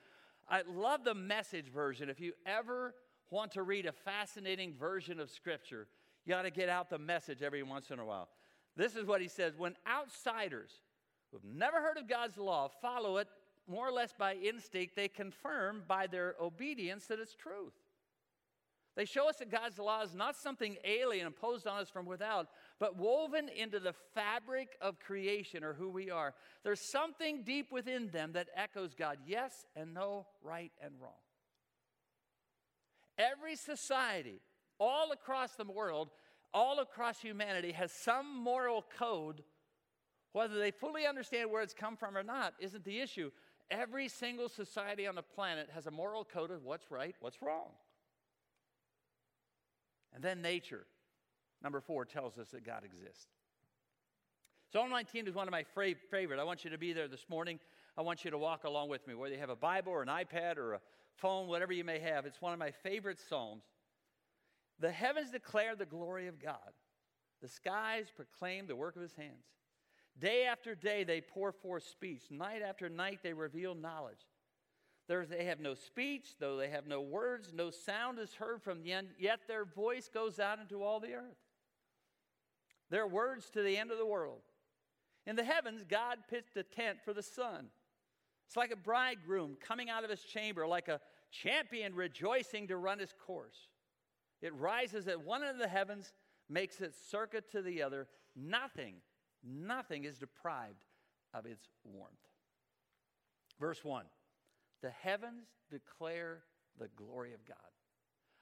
I 0.49 0.63
love 0.69 1.05
the 1.05 1.15
message 1.15 1.67
version. 1.69 2.09
If 2.09 2.21
you 2.21 2.33
ever 2.47 2.95
want 3.31 3.53
to 3.53 3.63
read 3.63 3.87
a 3.87 3.93
fascinating 3.93 4.75
version 4.75 5.21
of 5.21 5.31
Scripture, 5.31 5.89
you 6.25 6.31
got 6.31 6.43
to 6.43 6.51
get 6.51 6.69
out 6.69 6.91
the 6.91 6.99
message 6.99 7.43
every 7.43 7.63
once 7.63 7.91
in 7.91 7.99
a 7.99 8.05
while. 8.05 8.29
This 8.77 8.97
is 8.97 9.07
what 9.07 9.21
he 9.21 9.29
says 9.29 9.57
when 9.57 9.77
outsiders 9.87 10.71
who've 11.31 11.45
never 11.45 11.81
heard 11.81 11.99
of 11.99 12.09
God's 12.09 12.39
law 12.39 12.69
follow 12.81 13.19
it 13.19 13.29
more 13.67 13.87
or 13.87 13.93
less 13.93 14.15
by 14.19 14.35
instinct, 14.35 14.97
they 14.97 15.09
confirm 15.09 15.83
by 15.87 16.07
their 16.07 16.35
obedience 16.41 17.07
that 17.07 17.21
it's 17.21 17.35
truth. 17.35 17.75
They 18.97 19.05
show 19.05 19.29
us 19.29 19.37
that 19.37 19.51
God's 19.51 19.79
law 19.79 20.03
is 20.03 20.15
not 20.15 20.37
something 20.37 20.77
alien 20.85 21.27
imposed 21.27 21.67
on 21.67 21.79
us 21.79 21.91
from 21.91 22.07
without, 22.07 22.49
but 22.81 22.97
woven 22.97 23.49
into 23.49 23.81
the 23.81 23.95
fabric 24.15 24.77
of 24.81 25.01
creation 25.01 25.65
or 25.65 25.75
who 25.75 25.89
we 25.89 26.11
are. 26.11 26.35
There's 26.63 26.81
something 26.81 27.43
deep 27.43 27.73
within 27.73 28.09
them 28.09 28.33
that 28.33 28.49
echoes 28.55 28.95
God 28.95 29.19
yes 29.27 29.67
and 29.75 29.95
no, 29.95 30.27
right 30.43 30.73
and 30.83 30.93
wrong. 31.01 31.13
Every 33.19 33.57
society, 33.57 34.41
all 34.79 35.11
across 35.11 35.57
the 35.57 35.65
world, 35.65 36.11
all 36.55 36.79
across 36.79 37.21
humanity, 37.21 37.73
has 37.73 37.91
some 37.91 38.43
moral 38.43 38.85
code. 38.97 39.43
Whether 40.33 40.59
they 40.59 40.71
fully 40.71 41.07
understand 41.07 41.51
where 41.51 41.63
it's 41.63 41.75
come 41.75 41.97
from 41.97 42.17
or 42.17 42.23
not 42.23 42.55
isn't 42.61 42.85
the 42.85 43.01
issue. 43.01 43.31
Every 43.71 44.09
single 44.09 44.49
society 44.49 45.07
on 45.07 45.17
the 45.17 45.23
planet 45.23 45.69
has 45.75 45.87
a 45.87 45.91
moral 45.91 46.25
code 46.25 46.51
of 46.51 46.65
what's 46.65 46.91
right, 46.91 47.17
what's 47.21 47.43
wrong. 47.43 47.71
And 50.15 50.23
then 50.23 50.41
nature, 50.41 50.87
number 51.63 51.81
four, 51.81 52.05
tells 52.05 52.39
us 52.39 52.49
that 52.51 52.65
God 52.65 52.85
exists. 52.85 53.27
Psalm 54.73 54.91
19 54.91 55.27
is 55.27 55.35
one 55.35 55.49
of 55.49 55.53
my 55.53 55.65
favorite. 56.11 56.39
I 56.39 56.45
want 56.45 56.65
you 56.65 56.71
to 56.71 56.79
be 56.79 56.93
there 56.93 57.09
this 57.09 57.25
morning. 57.29 57.59
I 57.97 58.03
want 58.03 58.25
you 58.25 58.31
to 58.31 58.39
walk 58.39 58.65
along 58.65 58.91
with 58.91 59.07
me, 59.07 59.15
whether 59.15 59.35
you 59.35 59.41
have 59.41 59.51
a 59.51 59.57
Bible 59.57 59.93
or 59.93 60.03
an 60.03 60.09
iPad 60.09 60.59
or 60.59 60.75
a 60.75 60.81
phone, 61.17 61.49
whatever 61.49 61.73
you 61.73 61.85
may 61.85 61.99
have. 61.99 62.27
It's 62.27 62.41
one 62.41 62.53
of 62.53 62.59
my 62.59 62.71
favorite 62.71 63.19
Psalms. 63.29 63.65
The 64.79 64.91
heavens 64.91 65.31
declare 65.31 65.75
the 65.75 65.87
glory 65.87 66.29
of 66.29 66.41
God, 66.41 66.73
the 67.43 67.49
skies 67.49 68.07
proclaim 68.15 68.67
the 68.67 68.77
work 68.77 68.95
of 68.95 69.03
his 69.03 69.15
hands. 69.15 69.47
Day 70.21 70.45
after 70.45 70.75
day, 70.75 71.03
they 71.03 71.21
pour 71.21 71.51
forth 71.51 71.85
speech. 71.85 72.23
Night 72.31 72.63
after 72.63 72.89
night, 72.89 73.21
they 73.23 73.33
reveal 73.33 73.75
knowledge. 73.75 74.27
They 75.09 75.47
have 75.47 75.61
no 75.61 75.75
speech, 75.75 76.35
though 76.39 76.57
they 76.57 76.69
have 76.69 76.87
no 76.87 77.01
words, 77.01 77.53
no 77.55 77.71
sound 77.71 78.19
is 78.19 78.35
heard 78.35 78.63
from 78.63 78.83
the 78.83 78.93
end, 78.93 79.09
yet 79.19 79.41
their 79.49 79.65
voice 79.65 80.11
goes 80.13 80.39
out 80.39 80.59
into 80.59 80.83
all 80.83 81.01
the 81.01 81.15
earth. 81.15 81.39
Their 82.91 83.07
words 83.07 83.51
to 83.51 83.63
the 83.63 83.77
end 83.77 83.91
of 83.91 83.99
the 83.99 84.07
world. 84.07 84.41
In 85.27 85.37
the 85.37 85.45
heavens, 85.45 85.85
God 85.89 86.19
pitched 86.31 86.57
a 86.57 86.63
tent 86.63 86.99
for 87.05 87.13
the 87.13 87.23
sun. 87.23 87.67
It's 88.47 88.57
like 88.57 88.71
a 88.71 88.77
bridegroom 88.77 89.59
coming 89.61 89.91
out 89.91 90.05
of 90.05 90.11
his 90.11 90.23
chamber, 90.23 90.67
like 90.67 90.89
a 90.89 91.01
champion 91.31 91.95
rejoicing 91.95 92.69
to 92.69 92.79
run 92.79 92.99
his 92.99 93.13
course. 93.27 93.69
It 94.41 94.55
rises 94.55 95.07
at 95.07 95.23
one 95.23 95.43
end 95.43 95.53
of 95.53 95.59
the 95.59 95.69
heavens, 95.69 96.15
makes 96.49 96.81
its 96.81 96.97
circuit 97.11 97.51
to 97.53 97.61
the 97.61 97.83
other. 97.83 98.09
Nothing, 98.35 98.95
nothing 99.45 100.05
is 100.05 100.19
deprived 100.19 100.85
of 101.35 101.45
its 101.45 101.69
warmth. 101.85 102.15
Verse 103.61 103.85
1 103.85 104.05
The 104.81 104.91
heavens 104.91 105.49
declare 105.71 106.45
the 106.79 106.89
glory 106.97 107.35
of 107.35 107.45
God. 107.45 107.57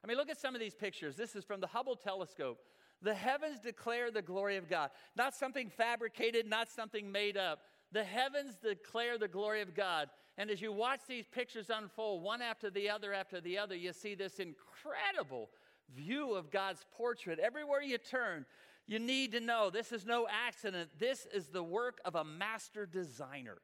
I 0.04 0.06
mean, 0.06 0.18
look 0.18 0.30
at 0.30 0.38
some 0.38 0.54
of 0.54 0.60
these 0.60 0.74
pictures. 0.74 1.16
This 1.16 1.34
is 1.34 1.44
from 1.44 1.60
the 1.60 1.66
Hubble 1.66 1.96
telescope. 1.96 2.58
The 3.02 3.14
heavens 3.14 3.60
declare 3.60 4.10
the 4.10 4.22
glory 4.22 4.56
of 4.56 4.68
God. 4.68 4.90
Not 5.16 5.34
something 5.34 5.70
fabricated, 5.70 6.46
not 6.46 6.70
something 6.70 7.10
made 7.10 7.36
up. 7.36 7.60
The 7.92 8.04
heavens 8.04 8.56
declare 8.56 9.18
the 9.18 9.28
glory 9.28 9.62
of 9.62 9.74
God. 9.74 10.08
And 10.38 10.50
as 10.50 10.60
you 10.60 10.72
watch 10.72 11.00
these 11.08 11.26
pictures 11.26 11.70
unfold, 11.70 12.22
one 12.22 12.42
after 12.42 12.70
the 12.70 12.90
other 12.90 13.12
after 13.12 13.40
the 13.40 13.58
other, 13.58 13.74
you 13.74 13.92
see 13.92 14.14
this 14.14 14.38
incredible 14.38 15.50
view 15.94 16.34
of 16.34 16.50
God's 16.50 16.84
portrait. 16.96 17.38
Everywhere 17.38 17.82
you 17.82 17.98
turn, 17.98 18.44
you 18.86 18.98
need 18.98 19.32
to 19.32 19.40
know 19.40 19.70
this 19.70 19.92
is 19.92 20.04
no 20.04 20.26
accident. 20.28 20.90
This 20.98 21.26
is 21.32 21.48
the 21.48 21.62
work 21.62 21.98
of 22.04 22.14
a 22.14 22.24
master 22.24 22.86
designer. 22.86 23.58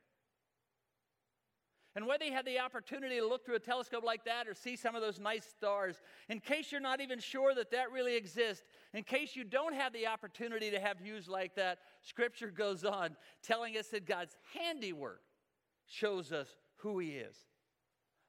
And 1.94 2.06
whether 2.06 2.24
you 2.24 2.32
had 2.32 2.46
the 2.46 2.58
opportunity 2.58 3.18
to 3.18 3.26
look 3.26 3.44
through 3.44 3.56
a 3.56 3.60
telescope 3.60 4.02
like 4.02 4.24
that 4.24 4.48
or 4.48 4.54
see 4.54 4.76
some 4.76 4.94
of 4.94 5.02
those 5.02 5.20
nice 5.20 5.44
stars, 5.44 6.00
in 6.30 6.40
case 6.40 6.72
you're 6.72 6.80
not 6.80 7.02
even 7.02 7.18
sure 7.18 7.54
that 7.54 7.70
that 7.70 7.92
really 7.92 8.16
exists, 8.16 8.64
in 8.94 9.02
case 9.02 9.36
you 9.36 9.44
don't 9.44 9.74
have 9.74 9.92
the 9.92 10.06
opportunity 10.06 10.70
to 10.70 10.80
have 10.80 10.98
views 10.98 11.28
like 11.28 11.54
that, 11.56 11.80
Scripture 12.00 12.50
goes 12.50 12.84
on 12.84 13.14
telling 13.42 13.76
us 13.76 13.88
that 13.88 14.06
God's 14.06 14.36
handiwork 14.54 15.20
shows 15.86 16.32
us 16.32 16.48
who 16.76 16.98
He 16.98 17.10
is. 17.10 17.36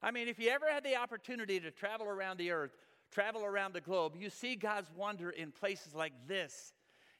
I 0.01 0.11
mean, 0.11 0.27
if 0.27 0.37
you 0.39 0.49
ever 0.49 0.69
had 0.69 0.83
the 0.83 0.97
opportunity 0.97 1.61
to 1.61 1.71
travel 1.71 2.07
around 2.07 2.37
the 2.37 2.51
earth, 2.51 2.75
travel 3.11 3.45
around 3.45 3.73
the 3.73 3.81
globe, 3.81 4.15
you 4.19 4.29
see 4.29 4.55
God's 4.55 4.91
wonder 4.97 5.29
in 5.29 5.51
places 5.51 5.95
like 5.95 6.11
this, 6.27 6.73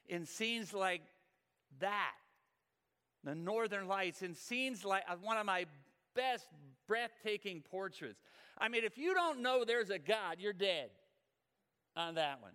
in 0.08 0.26
scenes 0.26 0.74
like 0.74 1.00
that, 1.80 2.12
the 3.22 3.34
Northern 3.34 3.88
Lights, 3.88 4.20
in 4.20 4.34
scenes 4.34 4.84
like 4.84 5.04
uh, 5.08 5.16
one 5.22 5.38
of 5.38 5.46
my 5.46 5.64
best 6.14 6.46
breathtaking 6.86 7.62
portraits. 7.62 8.20
I 8.58 8.68
mean, 8.68 8.84
if 8.84 8.98
you 8.98 9.14
don't 9.14 9.40
know 9.40 9.64
there's 9.64 9.90
a 9.90 9.98
God, 9.98 10.36
you're 10.38 10.52
dead 10.52 10.90
on 11.96 12.14
that 12.14 12.40
one. 12.42 12.52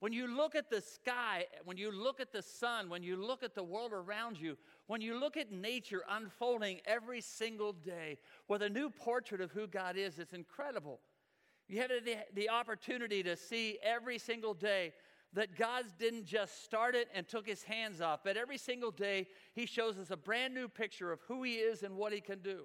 When 0.00 0.14
you 0.14 0.34
look 0.34 0.54
at 0.54 0.70
the 0.70 0.80
sky, 0.80 1.44
when 1.64 1.76
you 1.76 1.92
look 1.92 2.20
at 2.20 2.32
the 2.32 2.40
sun, 2.40 2.88
when 2.88 3.02
you 3.02 3.16
look 3.16 3.42
at 3.42 3.54
the 3.54 3.62
world 3.62 3.92
around 3.92 4.40
you, 4.40 4.56
when 4.86 5.02
you 5.02 5.20
look 5.20 5.36
at 5.36 5.52
nature 5.52 6.02
unfolding 6.08 6.80
every 6.86 7.20
single 7.20 7.74
day 7.74 8.16
with 8.48 8.62
a 8.62 8.68
new 8.68 8.88
portrait 8.88 9.42
of 9.42 9.52
who 9.52 9.66
God 9.66 9.98
is, 9.98 10.18
it's 10.18 10.32
incredible. 10.32 11.00
You 11.68 11.82
have 11.82 11.90
the, 12.34 12.48
opportunity 12.48 13.22
to 13.22 13.36
see 13.36 13.78
every 13.82 14.18
single 14.18 14.54
day 14.54 14.94
that 15.34 15.56
God 15.56 15.84
didn't 15.98 16.24
just 16.24 16.64
start 16.64 16.94
it 16.94 17.08
and 17.14 17.28
took 17.28 17.46
his 17.46 17.62
hands 17.62 18.00
off, 18.00 18.20
but 18.24 18.38
every 18.38 18.58
single 18.58 18.90
day 18.90 19.28
he 19.54 19.66
shows 19.66 19.98
us 19.98 20.10
a 20.10 20.16
brand 20.16 20.54
new 20.54 20.66
picture 20.66 21.12
of 21.12 21.20
who 21.28 21.42
he 21.42 21.56
is 21.56 21.82
and 21.82 21.94
what 21.94 22.12
he 22.12 22.20
can 22.20 22.40
do. 22.40 22.64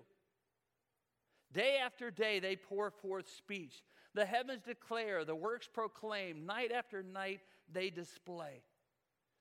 Day 1.55 1.77
after 1.81 2.11
day, 2.11 2.39
they 2.39 2.57
pour 2.57 2.91
forth 2.91 3.29
speech. 3.29 3.81
The 4.13 4.25
heavens 4.25 4.63
declare, 4.63 5.23
the 5.23 5.35
works 5.35 5.69
proclaim. 5.71 6.45
Night 6.45 6.73
after 6.73 7.01
night, 7.01 7.39
they 7.71 7.89
display. 7.89 8.61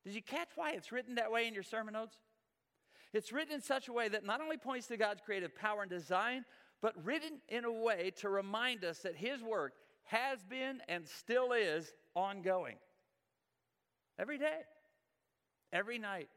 Did 0.05 0.15
you 0.15 0.23
catch 0.23 0.51
why 0.55 0.73
it's 0.73 0.93
written 0.93 1.17
that 1.17 1.33
way 1.33 1.49
in 1.49 1.55
your 1.55 1.65
sermon 1.65 1.95
notes? 1.95 2.15
It's 3.13 3.33
written 3.33 3.53
in 3.53 3.61
such 3.61 3.89
a 3.89 3.93
way 3.93 4.09
that 4.09 4.25
not 4.25 4.41
only 4.41 4.57
points 4.57 4.87
to 4.89 4.97
God's 4.97 5.23
creative 5.25 5.57
power 5.57 5.83
and 5.83 5.91
design, 5.91 6.45
but 6.81 6.95
written 7.05 7.41
in 7.49 7.65
a 7.65 7.73
way 7.73 8.13
to 8.19 8.29
remind 8.29 8.85
us 8.85 8.99
that 9.01 9.17
His 9.17 9.43
work 9.43 9.73
has 10.05 10.45
been 10.45 10.83
and 10.89 11.09
still 11.09 11.53
is 11.53 11.93
ongoing. 12.15 12.77
Every 14.21 14.39
day, 14.39 14.61
every 15.73 15.99
night. 15.99 16.29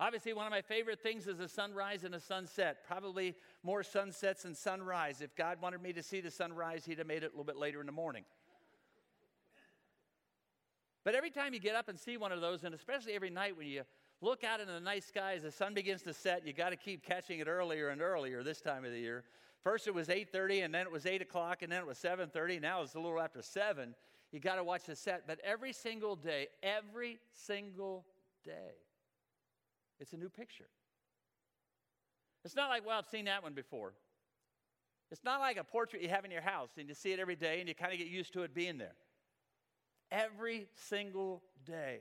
Obviously, 0.00 0.32
one 0.32 0.46
of 0.46 0.50
my 0.50 0.62
favorite 0.62 0.98
things 0.98 1.26
is 1.26 1.40
a 1.40 1.48
sunrise 1.48 2.04
and 2.04 2.14
a 2.14 2.20
sunset. 2.20 2.78
Probably 2.88 3.34
more 3.62 3.82
sunsets 3.82 4.44
than 4.44 4.54
sunrise. 4.54 5.20
If 5.20 5.36
God 5.36 5.60
wanted 5.60 5.82
me 5.82 5.92
to 5.92 6.02
see 6.02 6.22
the 6.22 6.30
sunrise, 6.30 6.86
He'd 6.86 6.96
have 6.98 7.06
made 7.06 7.22
it 7.22 7.26
a 7.26 7.28
little 7.28 7.44
bit 7.44 7.58
later 7.58 7.80
in 7.80 7.86
the 7.86 7.92
morning. 7.92 8.24
But 11.04 11.14
every 11.14 11.30
time 11.30 11.52
you 11.52 11.60
get 11.60 11.74
up 11.74 11.90
and 11.90 11.98
see 11.98 12.16
one 12.16 12.32
of 12.32 12.40
those, 12.40 12.64
and 12.64 12.74
especially 12.74 13.12
every 13.12 13.28
night 13.28 13.58
when 13.58 13.66
you 13.66 13.82
look 14.22 14.42
out 14.42 14.60
into 14.60 14.72
the 14.72 14.80
night 14.80 15.04
sky 15.04 15.34
as 15.34 15.42
the 15.42 15.50
sun 15.50 15.74
begins 15.74 16.00
to 16.02 16.14
set, 16.14 16.46
you 16.46 16.54
got 16.54 16.70
to 16.70 16.76
keep 16.76 17.04
catching 17.04 17.40
it 17.40 17.46
earlier 17.46 17.90
and 17.90 18.00
earlier 18.00 18.42
this 18.42 18.62
time 18.62 18.86
of 18.86 18.92
the 18.92 18.98
year. 18.98 19.24
First 19.62 19.86
it 19.86 19.94
was 19.94 20.08
8:30, 20.08 20.64
and 20.64 20.74
then 20.74 20.86
it 20.86 20.92
was 20.92 21.04
8 21.04 21.20
o'clock, 21.20 21.60
and 21.60 21.70
then 21.70 21.80
it 21.80 21.86
was 21.86 21.98
7:30. 21.98 22.58
Now 22.58 22.80
it's 22.80 22.94
a 22.94 23.00
little 23.00 23.20
after 23.20 23.42
7. 23.42 23.94
You 24.32 24.40
got 24.40 24.54
to 24.54 24.64
watch 24.64 24.84
the 24.84 24.96
set. 24.96 25.26
But 25.26 25.40
every 25.44 25.74
single 25.74 26.16
day, 26.16 26.48
every 26.62 27.18
single 27.34 28.06
day, 28.42 28.76
it's 30.00 30.12
a 30.12 30.16
new 30.16 30.28
picture. 30.28 30.68
It's 32.44 32.56
not 32.56 32.70
like, 32.70 32.86
well, 32.86 32.98
I've 32.98 33.06
seen 33.06 33.26
that 33.26 33.42
one 33.42 33.52
before. 33.52 33.92
It's 35.10 35.24
not 35.24 35.40
like 35.40 35.56
a 35.56 35.64
portrait 35.64 36.02
you 36.02 36.08
have 36.08 36.24
in 36.24 36.30
your 36.30 36.40
house 36.40 36.70
and 36.78 36.88
you 36.88 36.94
see 36.94 37.12
it 37.12 37.20
every 37.20 37.36
day 37.36 37.60
and 37.60 37.68
you 37.68 37.74
kind 37.74 37.92
of 37.92 37.98
get 37.98 38.08
used 38.08 38.32
to 38.32 38.42
it 38.42 38.54
being 38.54 38.78
there. 38.78 38.94
Every 40.10 40.66
single 40.88 41.42
day, 41.66 42.00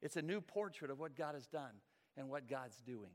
it's 0.00 0.16
a 0.16 0.22
new 0.22 0.40
portrait 0.40 0.90
of 0.90 0.98
what 0.98 1.16
God 1.16 1.34
has 1.34 1.46
done 1.46 1.72
and 2.16 2.28
what 2.28 2.48
God's 2.48 2.80
doing. 2.80 3.10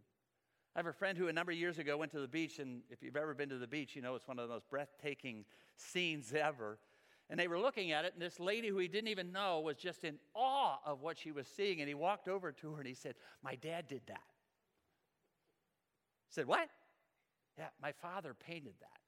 I 0.75 0.80
have 0.80 0.86
a 0.86 0.94
friend 0.94 1.18
who 1.18 1.27
a 1.27 1.34
number 1.34 1.51
of 1.51 1.58
years 1.58 1.80
ago 1.80 1.98
went 1.98 2.12
to 2.12 2.20
the 2.20 2.27
beach, 2.27 2.60
and 2.60 2.82
if 2.92 3.01
you've 3.01 3.16
ever 3.16 3.34
been 3.34 3.50
to 3.50 3.58
the 3.58 3.68
beach, 3.68 3.96
you 3.96 4.01
know 4.01 4.13
it's 4.13 4.27
one 4.27 4.38
of 4.38 4.48
the 4.48 4.54
most 4.54 4.70
breathtaking 4.70 5.44
scenes 5.75 6.32
ever. 6.34 6.77
And 7.29 7.39
they 7.39 7.48
were 7.48 7.60
looking 7.60 7.91
at 7.91 8.05
it, 8.05 8.13
and 8.13 8.22
this 8.22 8.39
lady 8.39 8.69
who 8.69 8.77
he 8.77 8.88
didn't 8.88 9.10
even 9.10 9.31
know 9.31 9.60
was 9.60 9.75
just 9.75 10.03
in 10.05 10.17
awe 10.34 10.77
of 10.86 11.01
what 11.01 11.17
she 11.17 11.31
was 11.31 11.48
seeing. 11.48 11.81
And 11.81 11.88
he 11.88 11.93
walked 11.93 12.29
over 12.29 12.51
to 12.53 12.72
her 12.72 12.79
and 12.79 12.88
he 12.88 12.93
said, 12.93 13.15
My 13.43 13.55
dad 13.55 13.88
did 13.88 14.01
that. 14.07 14.24
Said, 16.29 16.46
What? 16.46 16.69
Yeah, 17.57 17.67
my 17.81 17.91
father 17.91 18.34
painted 18.34 18.74
that. 18.79 19.00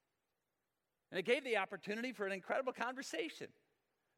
And 1.12 1.20
it 1.20 1.26
gave 1.26 1.44
the 1.44 1.58
opportunity 1.58 2.12
for 2.12 2.26
an 2.26 2.34
incredible 2.34 2.74
conversation 2.74 3.48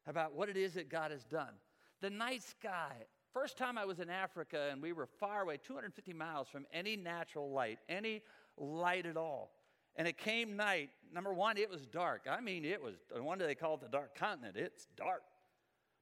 about 0.06 0.34
what 0.34 0.48
it 0.48 0.56
is 0.56 0.74
that 0.74 0.88
God 0.88 1.10
has 1.10 1.24
done. 1.24 1.54
The 2.00 2.10
night 2.10 2.42
sky. 2.42 2.92
First 3.32 3.56
time 3.56 3.78
I 3.78 3.86
was 3.86 3.98
in 3.98 4.10
Africa, 4.10 4.68
and 4.70 4.82
we 4.82 4.92
were 4.92 5.06
far 5.06 5.42
away, 5.42 5.56
250 5.56 6.12
miles 6.12 6.48
from 6.48 6.66
any 6.72 6.96
natural 6.96 7.50
light, 7.50 7.78
any 7.88 8.20
light 8.58 9.06
at 9.06 9.16
all. 9.16 9.52
And 9.96 10.08
it 10.08 10.16
came 10.16 10.56
night. 10.56 10.90
Number 11.12 11.32
one, 11.34 11.58
it 11.58 11.68
was 11.68 11.86
dark. 11.86 12.26
I 12.30 12.40
mean, 12.40 12.64
it 12.64 12.82
was, 12.82 12.94
no 13.14 13.22
wonder 13.22 13.46
they 13.46 13.54
call 13.54 13.74
it 13.74 13.80
the 13.80 13.88
dark 13.88 14.14
continent. 14.14 14.56
It's 14.56 14.86
dark. 14.96 15.22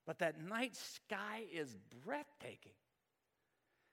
But 0.06 0.18
that 0.20 0.40
night 0.40 0.76
sky 0.76 1.44
is 1.52 1.76
breathtaking. 2.04 2.72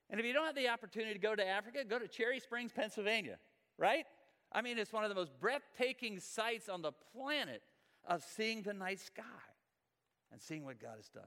And 0.10 0.20
if 0.20 0.26
you 0.26 0.34
don't 0.34 0.46
have 0.46 0.56
the 0.56 0.70
opportunity 0.70 1.14
to 1.14 1.20
go 1.20 1.36
to 1.36 1.46
Africa, 1.46 1.84
go 1.84 2.00
to 2.00 2.08
Cherry 2.08 2.40
Springs, 2.40 2.72
Pennsylvania, 2.74 3.38
right? 3.78 4.06
I 4.52 4.62
mean, 4.62 4.78
it's 4.78 4.94
one 4.94 5.04
of 5.04 5.10
the 5.10 5.16
most 5.16 5.38
breathtaking 5.40 6.20
sights 6.20 6.70
on 6.70 6.82
the 6.82 6.94
planet 7.14 7.62
of 8.06 8.24
seeing 8.24 8.62
the 8.62 8.74
night 8.74 9.00
sky 9.00 9.24
and 10.32 10.42
seeing 10.42 10.64
what 10.64 10.80
God 10.80 10.96
has 10.96 11.10
done. 11.10 11.24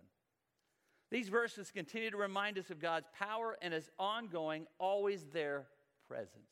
These 1.10 1.28
verses 1.28 1.70
continue 1.70 2.10
to 2.10 2.16
remind 2.16 2.56
us 2.56 2.70
of 2.70 2.78
God's 2.80 3.08
power 3.18 3.58
and 3.60 3.74
his 3.74 3.90
ongoing, 3.98 4.66
always 4.78 5.26
there 5.32 5.66
presence. 6.08 6.50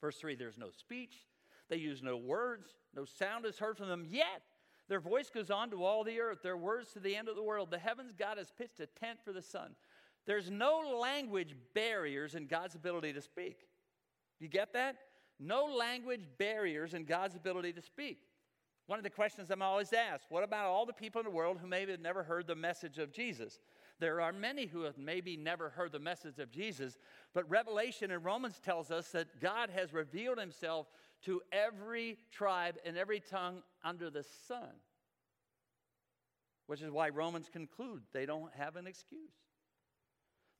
Verse 0.00 0.16
3 0.16 0.34
there's 0.34 0.58
no 0.58 0.70
speech, 0.70 1.26
they 1.68 1.76
use 1.76 2.02
no 2.02 2.16
words, 2.16 2.68
no 2.94 3.04
sound 3.04 3.44
is 3.44 3.58
heard 3.58 3.76
from 3.76 3.88
them, 3.88 4.06
yet 4.08 4.42
their 4.88 5.00
voice 5.00 5.30
goes 5.30 5.50
on 5.50 5.70
to 5.70 5.84
all 5.84 6.02
the 6.02 6.20
earth, 6.20 6.42
their 6.42 6.56
words 6.56 6.92
to 6.92 7.00
the 7.00 7.14
end 7.14 7.28
of 7.28 7.36
the 7.36 7.42
world. 7.42 7.70
The 7.70 7.78
heavens, 7.78 8.12
God 8.18 8.38
has 8.38 8.50
pitched 8.50 8.80
a 8.80 8.86
tent 8.86 9.18
for 9.22 9.32
the 9.32 9.42
sun. 9.42 9.74
There's 10.26 10.50
no 10.50 10.98
language 11.00 11.54
barriers 11.74 12.34
in 12.34 12.46
God's 12.46 12.74
ability 12.74 13.12
to 13.12 13.20
speak. 13.20 13.58
You 14.40 14.48
get 14.48 14.72
that? 14.72 14.96
No 15.38 15.66
language 15.66 16.26
barriers 16.38 16.94
in 16.94 17.04
God's 17.04 17.36
ability 17.36 17.72
to 17.74 17.82
speak. 17.82 18.20
One 18.86 18.98
of 18.98 19.02
the 19.02 19.10
questions 19.10 19.50
I'm 19.50 19.62
always 19.62 19.92
asked 19.92 20.26
what 20.30 20.42
about 20.42 20.66
all 20.66 20.86
the 20.86 20.94
people 20.94 21.20
in 21.20 21.26
the 21.26 21.30
world 21.30 21.58
who 21.60 21.66
maybe 21.66 21.92
have 21.92 22.00
never 22.00 22.22
heard 22.22 22.46
the 22.46 22.54
message 22.54 22.98
of 22.98 23.12
Jesus? 23.12 23.60
There 24.00 24.20
are 24.20 24.32
many 24.32 24.66
who 24.66 24.82
have 24.82 24.96
maybe 24.96 25.36
never 25.36 25.70
heard 25.70 25.92
the 25.92 25.98
message 25.98 26.38
of 26.38 26.52
Jesus, 26.52 26.98
but 27.34 27.48
Revelation 27.50 28.10
in 28.10 28.22
Romans 28.22 28.60
tells 28.60 28.90
us 28.90 29.08
that 29.08 29.40
God 29.40 29.70
has 29.70 29.92
revealed 29.92 30.38
himself 30.38 30.86
to 31.24 31.40
every 31.50 32.18
tribe 32.30 32.76
and 32.84 32.96
every 32.96 33.20
tongue 33.20 33.62
under 33.82 34.08
the 34.08 34.24
sun. 34.46 34.70
Which 36.66 36.82
is 36.82 36.90
why 36.90 37.08
Romans 37.08 37.48
conclude 37.52 38.02
they 38.12 38.26
don't 38.26 38.54
have 38.54 38.76
an 38.76 38.86
excuse. 38.86 39.32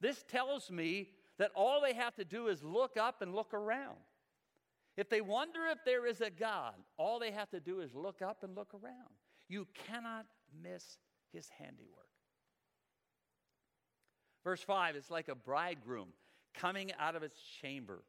This 0.01 0.25
tells 0.29 0.71
me 0.71 1.11
that 1.39 1.53
all 1.55 1.81
they 1.81 1.95
have 1.95 2.15
to 2.17 2.25
do 2.25 2.49
is 2.49 2.65
look 2.65 2.97
up 2.97 3.23
and 3.23 3.35
look 3.35 3.55
around. 3.55 3.99
If 4.97 5.09
they 5.09 5.21
wonder 5.21 5.61
if 5.71 5.79
there 5.85 6.07
is 6.07 6.21
a 6.21 6.31
God, 6.31 6.75
all 6.97 7.21
they 7.21 7.31
have 7.31 7.51
to 7.51 7.61
do 7.61 7.81
is 7.81 7.95
look 7.95 8.21
up 8.21 8.43
and 8.43 8.57
look 8.57 8.75
around. 8.75 9.15
You 9.49 9.69
cannot 9.87 10.27
miss 10.61 10.99
his 11.33 11.49
handiwork. 11.49 12.08
Verse 14.45 14.63
5 14.63 14.97
is 14.97 15.11
like 15.11 15.29
a 15.29 15.35
bridegroom 15.35 16.09
coming 16.55 16.93
out 16.99 17.17
of 17.17 17.23
his 17.23 17.33
chamber. 17.61 18.03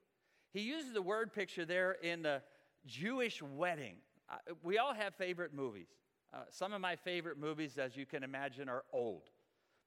He 0.51 0.61
uses 0.61 0.93
the 0.93 1.01
word 1.01 1.33
picture 1.33 1.65
there 1.65 1.91
in 1.91 2.21
the 2.21 2.41
Jewish 2.85 3.41
wedding. 3.41 3.95
Uh, 4.29 4.37
we 4.63 4.77
all 4.77 4.93
have 4.93 5.15
favorite 5.15 5.53
movies. 5.53 5.87
Uh, 6.33 6.39
some 6.51 6.73
of 6.73 6.81
my 6.81 6.95
favorite 6.95 7.39
movies, 7.39 7.77
as 7.77 7.95
you 7.95 8.05
can 8.05 8.23
imagine, 8.23 8.69
are 8.69 8.83
old. 8.93 9.29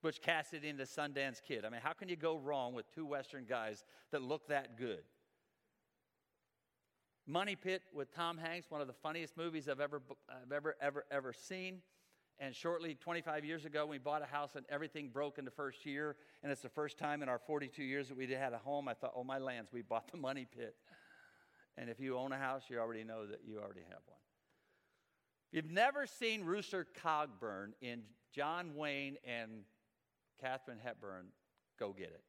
Butch 0.02 0.20
Cassidy 0.20 0.68
and 0.68 0.78
the 0.78 0.84
Sundance 0.84 1.40
Kid. 1.40 1.64
I 1.64 1.68
mean, 1.68 1.80
how 1.82 1.92
can 1.92 2.08
you 2.08 2.16
go 2.16 2.36
wrong 2.36 2.74
with 2.74 2.92
two 2.92 3.06
Western 3.06 3.44
guys 3.44 3.84
that 4.10 4.20
look 4.20 4.48
that 4.48 4.76
good? 4.76 5.02
Money 7.26 7.54
Pit 7.54 7.82
with 7.94 8.12
Tom 8.12 8.36
Hanks, 8.36 8.68
one 8.68 8.80
of 8.80 8.88
the 8.88 8.92
funniest 8.92 9.36
movies 9.36 9.68
I've 9.68 9.78
ever, 9.78 10.02
I've 10.28 10.50
ever, 10.50 10.74
ever, 10.80 11.04
ever 11.10 11.32
seen. 11.32 11.82
And 12.42 12.56
shortly, 12.56 12.96
25 12.96 13.44
years 13.44 13.64
ago, 13.66 13.86
we 13.86 13.98
bought 13.98 14.20
a 14.20 14.26
house 14.26 14.56
and 14.56 14.66
everything 14.68 15.10
broke 15.10 15.38
in 15.38 15.44
the 15.44 15.50
first 15.52 15.86
year. 15.86 16.16
And 16.42 16.50
it's 16.50 16.60
the 16.60 16.68
first 16.68 16.98
time 16.98 17.22
in 17.22 17.28
our 17.28 17.38
42 17.38 17.84
years 17.84 18.08
that 18.08 18.16
we 18.18 18.26
had 18.26 18.52
a 18.52 18.58
home. 18.58 18.88
I 18.88 18.94
thought, 18.94 19.12
oh, 19.14 19.22
my 19.22 19.38
lands, 19.38 19.70
we 19.72 19.82
bought 19.82 20.10
the 20.10 20.18
money 20.18 20.44
pit. 20.44 20.74
And 21.78 21.88
if 21.88 22.00
you 22.00 22.18
own 22.18 22.32
a 22.32 22.36
house, 22.36 22.64
you 22.68 22.80
already 22.80 23.04
know 23.04 23.28
that 23.28 23.42
you 23.46 23.58
already 23.58 23.82
have 23.82 24.00
one. 24.06 24.18
If 25.52 25.56
you've 25.56 25.72
never 25.72 26.04
seen 26.04 26.42
Rooster 26.42 26.84
Cogburn 27.04 27.74
in 27.80 28.02
John 28.34 28.74
Wayne 28.74 29.18
and 29.24 29.60
Katharine 30.40 30.80
Hepburn, 30.82 31.26
go 31.78 31.92
get 31.92 32.08
it. 32.08 32.24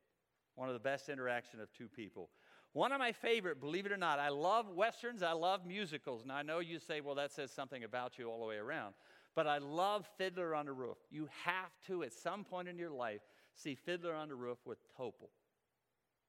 One 0.54 0.70
of 0.70 0.76
the 0.76 0.80
best 0.80 1.10
interaction 1.10 1.60
of 1.60 1.74
two 1.74 1.88
people. 1.88 2.30
One 2.74 2.92
of 2.92 3.00
my 3.00 3.14
favorite, 3.14 3.60
believe 3.60 3.88
it 3.88 3.92
or 3.92 3.98
not, 3.98 4.20
I 4.20 4.30
love 4.30 4.70
westerns, 4.70 5.24
I 5.24 5.32
love 5.32 5.66
musicals. 5.66 6.24
Now 6.24 6.36
I 6.36 6.44
know 6.44 6.60
you 6.60 6.80
say, 6.80 7.02
well, 7.02 7.16
that 7.16 7.32
says 7.32 7.52
something 7.52 7.84
about 7.84 8.20
you 8.20 8.30
all 8.30 8.40
the 8.40 8.46
way 8.46 8.58
around. 8.58 8.94
But 9.36 9.48
I 9.48 9.58
love 9.58 10.06
Fiddler 10.18 10.54
on 10.54 10.66
the 10.66 10.74
Roof. 10.74 10.98
You 11.10 11.28
have 11.46 11.72
to, 11.88 12.04
at 12.04 12.14
some 12.14 12.44
point 12.44 12.68
in 12.68 12.78
your 12.78 12.92
life, 12.92 13.22
see 13.56 13.76
Fiddler 13.76 14.14
on 14.14 14.30
the 14.30 14.36
Roof 14.36 14.60
with 14.66 14.78
Topol. 14.98 15.30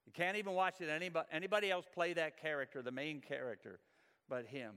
You 0.05 0.11
can't 0.13 0.37
even 0.37 0.53
watch 0.53 0.81
it 0.81 0.89
anybody, 0.89 1.27
anybody 1.31 1.71
else 1.71 1.85
play 1.93 2.13
that 2.13 2.39
character, 2.39 2.81
the 2.81 2.91
main 2.91 3.21
character, 3.21 3.79
but 4.29 4.45
him. 4.45 4.75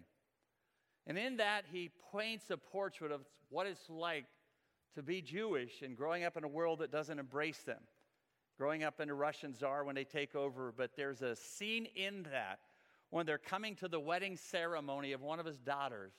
And 1.07 1.19
in 1.19 1.39
that, 1.39 1.65
he 1.71 1.91
paints 2.15 2.51
a 2.51 2.57
portrait 2.57 3.13
of 3.13 3.23
what 3.49 3.67
it's 3.67 3.89
like 3.89 4.27
to 4.95 5.03
be 5.03 5.23
Jewish 5.23 5.83
and 5.83 5.97
growing 5.97 6.25
up 6.25 6.37
in 6.37 6.45
a 6.45 6.49
world 6.49 6.81
that 6.81 6.91
doesn't 6.91 7.19
embrace 7.19 7.59
them 7.59 7.81
growing 8.59 8.83
up 8.83 9.01
in 9.01 9.07
the 9.07 9.15
Russian 9.15 9.55
czar 9.55 9.85
when 9.85 9.95
they 9.95 10.05
take 10.05 10.35
over, 10.35 10.75
but 10.77 10.91
there's 10.97 11.23
a 11.23 11.37
scene 11.37 11.87
in 11.95 12.25
that 12.25 12.59
when 13.11 13.25
they're 13.25 13.39
coming 13.39 13.77
to 13.77 13.89
the 13.89 14.01
wedding 14.01 14.37
ceremony 14.37 15.13
of 15.13 15.23
one 15.23 15.39
of 15.39 15.47
his 15.47 15.59
daughters, 15.59 16.13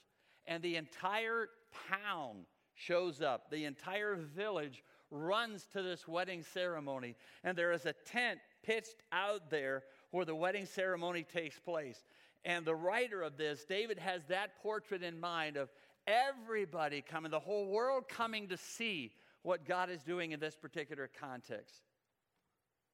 and 0.46 0.62
the 0.62 0.76
entire 0.76 1.48
town 1.88 2.46
shows 2.74 3.20
up. 3.20 3.50
The 3.50 3.64
entire 3.64 4.16
village 4.16 4.82
runs 5.10 5.66
to 5.72 5.82
this 5.82 6.06
wedding 6.06 6.42
ceremony, 6.42 7.16
and 7.42 7.56
there 7.56 7.72
is 7.72 7.86
a 7.86 7.92
tent 7.92 8.40
pitched 8.62 9.02
out 9.12 9.50
there 9.50 9.82
where 10.10 10.24
the 10.24 10.34
wedding 10.34 10.66
ceremony 10.66 11.24
takes 11.24 11.58
place. 11.58 12.04
And 12.44 12.64
the 12.64 12.74
writer 12.74 13.22
of 13.22 13.36
this, 13.36 13.64
David, 13.64 13.98
has 13.98 14.24
that 14.26 14.62
portrait 14.62 15.02
in 15.02 15.18
mind 15.18 15.56
of 15.56 15.70
everybody 16.06 17.02
coming, 17.02 17.30
the 17.30 17.38
whole 17.38 17.66
world 17.66 18.08
coming 18.08 18.48
to 18.48 18.56
see 18.56 19.12
what 19.42 19.66
God 19.66 19.90
is 19.90 20.02
doing 20.02 20.32
in 20.32 20.40
this 20.40 20.56
particular 20.56 21.08
context 21.20 21.82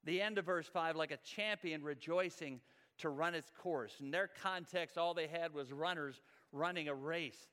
the 0.06 0.22
end 0.22 0.38
of 0.38 0.46
verse 0.46 0.66
5 0.66 0.96
like 0.96 1.10
a 1.10 1.18
champion 1.18 1.82
rejoicing 1.82 2.60
to 2.98 3.10
run 3.10 3.34
its 3.34 3.50
course. 3.58 3.92
In 4.00 4.10
their 4.10 4.30
context, 4.42 4.96
all 4.96 5.12
they 5.12 5.26
had 5.26 5.52
was 5.52 5.72
runners 5.72 6.22
running 6.52 6.88
a 6.88 6.94
race. 6.94 7.48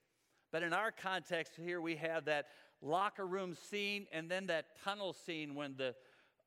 But 0.53 0.61
in 0.61 0.71
our 0.71 0.91
context 0.91 1.53
here, 1.57 1.81
we 1.81 1.95
have 1.95 2.25
that 2.25 2.45
locker 2.79 3.25
room 3.25 3.55
scene 3.55 4.05
and 4.13 4.29
then 4.29 4.47
that 4.47 4.67
tunnel 4.85 5.11
scene 5.11 5.55
when 5.55 5.75
the 5.75 5.95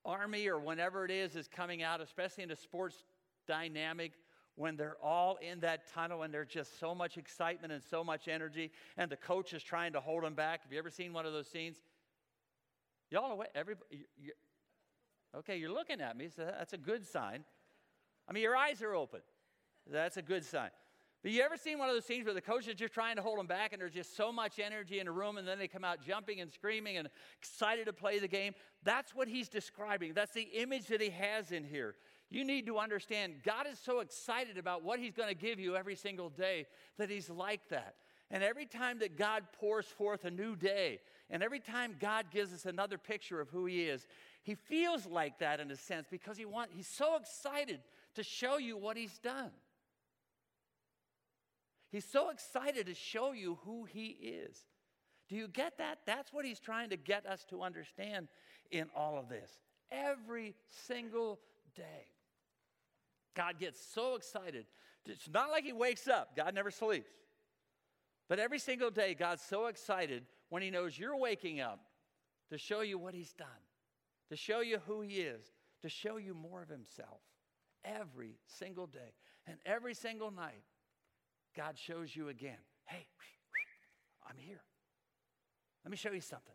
army 0.04 0.46
or 0.46 0.60
whenever 0.60 1.04
it 1.04 1.10
is 1.10 1.34
is 1.34 1.48
coming 1.48 1.82
out, 1.82 2.00
especially 2.00 2.44
in 2.44 2.52
a 2.52 2.56
sports 2.56 3.04
dynamic, 3.48 4.12
when 4.54 4.76
they're 4.76 4.96
all 5.02 5.36
in 5.42 5.58
that 5.60 5.92
tunnel 5.92 6.22
and 6.22 6.32
there's 6.32 6.48
just 6.48 6.78
so 6.78 6.94
much 6.94 7.18
excitement 7.18 7.72
and 7.72 7.82
so 7.82 8.04
much 8.04 8.28
energy, 8.28 8.70
and 8.96 9.10
the 9.10 9.16
coach 9.16 9.52
is 9.52 9.62
trying 9.62 9.92
to 9.92 10.00
hold 10.00 10.22
them 10.22 10.34
back. 10.34 10.62
Have 10.62 10.72
you 10.72 10.78
ever 10.78 10.88
seen 10.88 11.12
one 11.12 11.26
of 11.26 11.32
those 11.32 11.48
scenes? 11.48 11.76
Y'all 13.10 13.32
away? 13.32 13.46
Everybody, 13.54 14.06
Okay, 15.36 15.56
you're 15.56 15.72
looking 15.72 16.00
at 16.00 16.16
me, 16.16 16.28
so 16.34 16.44
that's 16.44 16.72
a 16.72 16.78
good 16.78 17.04
sign. 17.04 17.44
I 18.28 18.32
mean, 18.32 18.42
your 18.42 18.56
eyes 18.56 18.80
are 18.82 18.94
open. 18.94 19.20
That's 19.90 20.16
a 20.16 20.22
good 20.22 20.44
sign. 20.44 20.70
You 21.28 21.42
ever 21.42 21.56
seen 21.56 21.78
one 21.80 21.88
of 21.88 21.96
those 21.96 22.04
scenes 22.04 22.24
where 22.24 22.34
the 22.34 22.40
coach 22.40 22.68
is 22.68 22.76
just 22.76 22.94
trying 22.94 23.16
to 23.16 23.22
hold 23.22 23.38
them 23.40 23.48
back 23.48 23.72
and 23.72 23.82
there's 23.82 23.92
just 23.92 24.16
so 24.16 24.30
much 24.30 24.60
energy 24.60 25.00
in 25.00 25.06
the 25.06 25.12
room 25.12 25.38
and 25.38 25.48
then 25.48 25.58
they 25.58 25.66
come 25.66 25.82
out 25.82 25.98
jumping 26.06 26.40
and 26.40 26.52
screaming 26.52 26.98
and 26.98 27.08
excited 27.36 27.86
to 27.86 27.92
play 27.92 28.20
the 28.20 28.28
game? 28.28 28.54
That's 28.84 29.12
what 29.12 29.26
he's 29.26 29.48
describing. 29.48 30.14
That's 30.14 30.32
the 30.32 30.48
image 30.54 30.86
that 30.86 31.00
he 31.00 31.10
has 31.10 31.50
in 31.50 31.64
here. 31.64 31.96
You 32.30 32.44
need 32.44 32.66
to 32.66 32.78
understand 32.78 33.42
God 33.44 33.66
is 33.70 33.78
so 33.78 33.98
excited 34.00 34.56
about 34.56 34.84
what 34.84 35.00
he's 35.00 35.14
going 35.14 35.28
to 35.28 35.34
give 35.34 35.58
you 35.58 35.74
every 35.74 35.96
single 35.96 36.28
day 36.28 36.66
that 36.96 37.10
he's 37.10 37.28
like 37.28 37.68
that. 37.70 37.96
And 38.30 38.44
every 38.44 38.66
time 38.66 39.00
that 39.00 39.18
God 39.18 39.44
pours 39.58 39.86
forth 39.86 40.24
a 40.24 40.30
new 40.30 40.54
day, 40.54 41.00
and 41.28 41.42
every 41.42 41.60
time 41.60 41.96
God 41.98 42.26
gives 42.30 42.52
us 42.52 42.66
another 42.66 42.98
picture 42.98 43.40
of 43.40 43.48
who 43.50 43.66
he 43.66 43.82
is, 43.82 44.06
he 44.42 44.54
feels 44.54 45.06
like 45.06 45.40
that 45.40 45.58
in 45.58 45.72
a 45.72 45.76
sense 45.76 46.06
because 46.08 46.36
he 46.36 46.44
want, 46.44 46.70
he's 46.72 46.88
so 46.88 47.16
excited 47.16 47.80
to 48.14 48.22
show 48.22 48.58
you 48.58 48.76
what 48.76 48.96
he's 48.96 49.18
done. 49.18 49.50
He's 51.90 52.04
so 52.04 52.30
excited 52.30 52.86
to 52.86 52.94
show 52.94 53.32
you 53.32 53.58
who 53.64 53.84
he 53.84 54.06
is. 54.06 54.56
Do 55.28 55.36
you 55.36 55.48
get 55.48 55.78
that? 55.78 55.98
That's 56.06 56.32
what 56.32 56.44
he's 56.44 56.60
trying 56.60 56.90
to 56.90 56.96
get 56.96 57.26
us 57.26 57.44
to 57.50 57.62
understand 57.62 58.28
in 58.70 58.86
all 58.94 59.18
of 59.18 59.28
this. 59.28 59.50
Every 59.90 60.54
single 60.68 61.40
day. 61.74 62.10
God 63.34 63.58
gets 63.58 63.80
so 63.94 64.16
excited. 64.16 64.66
It's 65.04 65.28
not 65.32 65.50
like 65.50 65.64
he 65.64 65.72
wakes 65.72 66.08
up, 66.08 66.36
God 66.36 66.54
never 66.54 66.70
sleeps. 66.70 67.10
But 68.28 68.38
every 68.38 68.58
single 68.58 68.90
day, 68.90 69.14
God's 69.14 69.42
so 69.42 69.66
excited 69.66 70.24
when 70.48 70.62
he 70.62 70.70
knows 70.70 70.98
you're 70.98 71.16
waking 71.16 71.60
up 71.60 71.80
to 72.50 72.58
show 72.58 72.80
you 72.80 72.98
what 72.98 73.14
he's 73.14 73.32
done 73.32 73.46
to 74.28 74.36
show 74.36 74.60
you 74.60 74.78
who 74.86 75.00
He 75.02 75.20
is, 75.20 75.52
to 75.82 75.88
show 75.88 76.16
you 76.16 76.34
more 76.34 76.62
of 76.62 76.68
Himself 76.68 77.20
every 77.84 78.38
single 78.46 78.86
day. 78.86 79.14
And 79.46 79.58
every 79.64 79.94
single 79.94 80.30
night, 80.30 80.62
God 81.56 81.78
shows 81.78 82.14
you 82.14 82.28
again 82.28 82.58
hey, 82.86 83.06
I'm 84.28 84.36
here. 84.38 84.62
Let 85.84 85.90
me 85.90 85.96
show 85.96 86.12
you 86.12 86.20
something. 86.20 86.54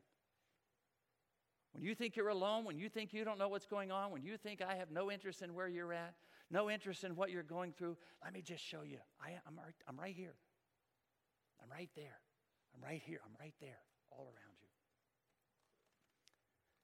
When 1.74 1.84
you 1.84 1.96
think 1.96 2.16
you're 2.16 2.30
alone, 2.30 2.66
when 2.66 2.78
you 2.78 2.90
think 2.90 3.14
you 3.14 3.24
don't 3.24 3.40
know 3.40 3.48
what's 3.48 3.66
going 3.66 3.92
on, 3.92 4.12
when 4.12 4.24
you 4.24 4.38
think 4.38 4.62
I 4.62 4.76
have 4.76 4.92
no 4.92 5.10
interest 5.10 5.42
in 5.42 5.54
where 5.54 5.70
you're 5.70 5.94
at, 5.94 6.14
no 6.50 6.70
interest 6.70 7.04
in 7.06 7.16
what 7.16 7.32
you're 7.32 7.44
going 7.44 7.72
through, 7.72 7.98
let 8.24 8.34
me 8.34 8.42
just 8.42 8.64
show 8.64 8.82
you. 8.84 8.98
I, 9.22 9.32
am 9.48 9.58
right, 9.58 9.74
I'm 9.88 9.98
right 9.98 10.16
here. 10.16 10.36
I'm 11.64 11.70
right 11.72 11.90
there. 11.96 12.20
I'm 12.76 12.84
right 12.84 13.02
here. 13.06 13.20
I'm 13.26 13.32
right 13.40 13.54
there, 13.62 13.80
all 14.12 14.26
around. 14.26 14.58
You. 14.62 14.68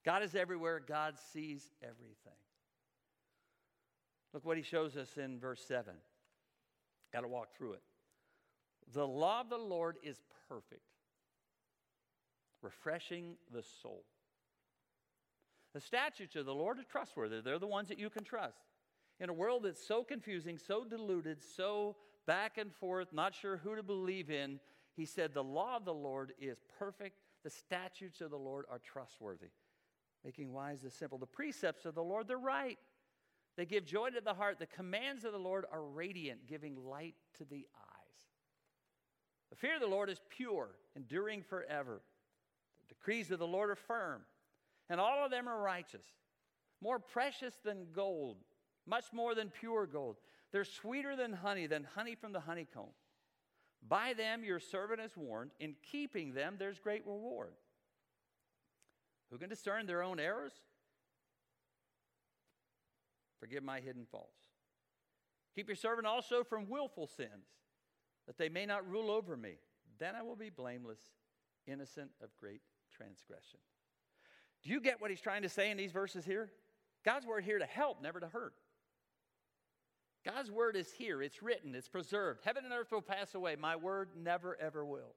God 0.05 0.23
is 0.23 0.35
everywhere, 0.35 0.81
God 0.85 1.15
sees 1.33 1.69
everything. 1.83 2.39
Look 4.33 4.45
what 4.45 4.55
he 4.55 4.63
shows 4.63 4.95
us 4.95 5.17
in 5.17 5.39
verse 5.39 5.63
7. 5.67 5.93
Got 7.11 7.21
to 7.21 7.27
walk 7.27 7.53
through 7.57 7.73
it. 7.73 7.81
The 8.93 9.07
law 9.07 9.41
of 9.41 9.49
the 9.49 9.57
Lord 9.57 9.97
is 10.03 10.21
perfect, 10.47 10.81
refreshing 12.61 13.35
the 13.53 13.63
soul. 13.81 14.03
The 15.73 15.81
statutes 15.81 16.35
of 16.35 16.45
the 16.45 16.55
Lord 16.55 16.79
are 16.79 16.83
trustworthy. 16.83 17.41
They're 17.41 17.59
the 17.59 17.67
ones 17.67 17.89
that 17.89 17.99
you 17.99 18.09
can 18.09 18.23
trust. 18.23 18.57
In 19.19 19.29
a 19.29 19.33
world 19.33 19.63
that's 19.63 19.85
so 19.85 20.03
confusing, 20.03 20.57
so 20.57 20.83
diluted, 20.83 21.43
so 21.43 21.95
back 22.25 22.57
and 22.57 22.73
forth, 22.73 23.13
not 23.13 23.35
sure 23.35 23.57
who 23.57 23.75
to 23.75 23.83
believe 23.83 24.29
in, 24.29 24.59
he 24.95 25.05
said, 25.05 25.33
The 25.33 25.43
law 25.43 25.77
of 25.77 25.85
the 25.85 25.93
Lord 25.93 26.33
is 26.39 26.57
perfect. 26.79 27.19
The 27.43 27.49
statutes 27.49 28.21
of 28.21 28.31
the 28.31 28.37
Lord 28.37 28.65
are 28.69 28.79
trustworthy, 28.79 29.51
making 30.23 30.53
wise 30.53 30.81
the 30.81 30.89
simple. 30.89 31.17
The 31.17 31.25
precepts 31.25 31.85
of 31.85 31.95
the 31.95 32.03
Lord, 32.03 32.27
they're 32.27 32.37
right. 32.37 32.77
They 33.55 33.65
give 33.65 33.85
joy 33.85 34.09
to 34.11 34.21
the 34.21 34.33
heart. 34.33 34.59
The 34.59 34.67
commands 34.67 35.25
of 35.25 35.31
the 35.31 35.39
Lord 35.39 35.65
are 35.71 35.83
radiant, 35.83 36.47
giving 36.47 36.75
light 36.75 37.15
to 37.37 37.45
the 37.45 37.65
eyes. 37.75 37.86
The 39.57 39.67
fear 39.67 39.75
of 39.75 39.81
the 39.81 39.87
Lord 39.87 40.09
is 40.09 40.21
pure, 40.29 40.69
enduring 40.95 41.41
forever. 41.41 42.01
The 42.79 42.93
decrees 42.93 43.31
of 43.31 43.39
the 43.39 43.47
Lord 43.47 43.71
are 43.71 43.75
firm, 43.75 44.21
and 44.89 44.99
all 44.99 45.25
of 45.25 45.31
them 45.31 45.47
are 45.47 45.61
righteous, 45.61 46.05
more 46.81 46.99
precious 46.99 47.55
than 47.63 47.87
gold, 47.91 48.37
much 48.85 49.05
more 49.11 49.33
than 49.33 49.49
pure 49.49 49.87
gold. 49.87 50.17
They're 50.51 50.63
sweeter 50.63 51.15
than 51.15 51.33
honey, 51.33 51.65
than 51.65 51.87
honey 51.95 52.15
from 52.15 52.33
the 52.33 52.39
honeycomb. 52.39 52.93
By 53.87 54.13
them 54.13 54.43
your 54.43 54.59
servant 54.59 55.01
is 55.01 55.15
warned. 55.15 55.51
In 55.59 55.75
keeping 55.91 56.33
them, 56.33 56.55
there's 56.59 56.79
great 56.79 57.05
reward. 57.05 57.53
Who 59.31 59.37
can 59.37 59.49
discern 59.49 59.85
their 59.85 60.03
own 60.03 60.19
errors? 60.19 60.53
Forgive 63.39 63.63
my 63.63 63.79
hidden 63.79 64.05
faults. 64.11 64.37
Keep 65.55 65.67
your 65.67 65.75
servant 65.75 66.07
also 66.07 66.43
from 66.43 66.69
willful 66.69 67.07
sins, 67.07 67.47
that 68.27 68.37
they 68.37 68.49
may 68.49 68.65
not 68.65 68.87
rule 68.89 69.09
over 69.09 69.35
me. 69.35 69.55
Then 69.99 70.15
I 70.15 70.21
will 70.21 70.35
be 70.35 70.49
blameless, 70.49 70.99
innocent 71.65 72.11
of 72.21 72.29
great 72.37 72.61
transgression. 72.95 73.59
Do 74.63 74.69
you 74.69 74.81
get 74.81 75.01
what 75.01 75.09
he's 75.09 75.21
trying 75.21 75.41
to 75.43 75.49
say 75.49 75.71
in 75.71 75.77
these 75.77 75.91
verses 75.91 76.25
here? 76.25 76.51
God's 77.03 77.25
word 77.25 77.43
here 77.43 77.59
to 77.59 77.65
help, 77.65 78.01
never 78.01 78.19
to 78.19 78.27
hurt. 78.27 78.53
God's 80.25 80.51
word 80.51 80.75
is 80.75 80.91
here, 80.91 81.21
it's 81.21 81.41
written, 81.41 81.73
it's 81.73 81.87
preserved. 81.87 82.41
Heaven 82.43 82.65
and 82.65 82.73
earth 82.73 82.91
will 82.91 83.01
pass 83.01 83.33
away. 83.33 83.55
My 83.55 83.75
word 83.75 84.09
never, 84.17 84.57
ever 84.59 84.85
will. 84.85 85.15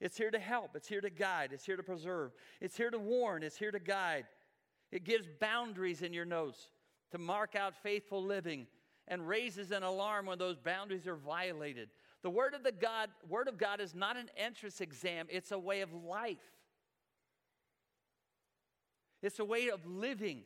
It's 0.00 0.16
here 0.16 0.30
to 0.30 0.38
help, 0.38 0.70
it's 0.74 0.88
here 0.88 1.00
to 1.00 1.10
guide, 1.10 1.50
it's 1.52 1.64
here 1.64 1.76
to 1.76 1.82
preserve, 1.82 2.32
it's 2.60 2.76
here 2.76 2.90
to 2.90 2.98
warn, 2.98 3.42
it's 3.42 3.56
here 3.56 3.70
to 3.70 3.78
guide. 3.78 4.24
It 4.90 5.04
gives 5.04 5.26
boundaries 5.40 6.02
in 6.02 6.12
your 6.12 6.24
notes 6.24 6.70
to 7.10 7.18
mark 7.18 7.54
out 7.54 7.74
faithful 7.82 8.22
living 8.22 8.66
and 9.08 9.28
raises 9.28 9.70
an 9.70 9.82
alarm 9.82 10.26
when 10.26 10.38
those 10.38 10.58
boundaries 10.58 11.06
are 11.06 11.16
violated. 11.16 11.90
The 12.24 12.30
word 12.30 12.54
of 12.54 12.62
the 12.62 12.72
God, 12.72 13.10
word 13.28 13.48
of 13.48 13.58
God 13.58 13.82
is 13.82 13.94
not 13.94 14.16
an 14.16 14.30
entrance 14.34 14.80
exam, 14.80 15.26
it's 15.28 15.52
a 15.52 15.58
way 15.58 15.82
of 15.82 15.92
life. 15.92 16.38
It's 19.22 19.38
a 19.38 19.44
way 19.44 19.68
of 19.68 19.86
living. 19.86 20.40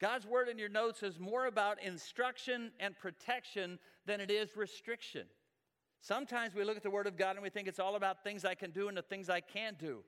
God's 0.00 0.26
word 0.26 0.48
in 0.48 0.58
your 0.58 0.68
notes 0.68 1.04
is 1.04 1.20
more 1.20 1.46
about 1.46 1.80
instruction 1.80 2.72
and 2.80 2.98
protection 2.98 3.78
than 4.06 4.20
it 4.20 4.28
is 4.28 4.56
restriction. 4.56 5.26
Sometimes 6.00 6.52
we 6.52 6.64
look 6.64 6.76
at 6.76 6.82
the 6.82 6.90
word 6.90 7.06
of 7.06 7.16
God 7.16 7.36
and 7.36 7.44
we 7.44 7.48
think 7.48 7.68
it's 7.68 7.78
all 7.78 7.94
about 7.94 8.24
things 8.24 8.44
I 8.44 8.56
can 8.56 8.72
do 8.72 8.88
and 8.88 8.96
the 8.96 9.02
things 9.02 9.30
I 9.30 9.40
can't 9.40 9.78
do. 9.78 10.02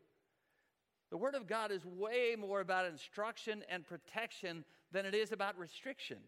The 1.10 1.16
word 1.16 1.36
of 1.36 1.46
God 1.46 1.70
is 1.70 1.86
way 1.86 2.34
more 2.36 2.60
about 2.60 2.84
instruction 2.84 3.62
and 3.70 3.86
protection 3.86 4.64
than 4.90 5.06
it 5.06 5.14
is 5.14 5.30
about 5.30 5.56
restriction. 5.56 6.18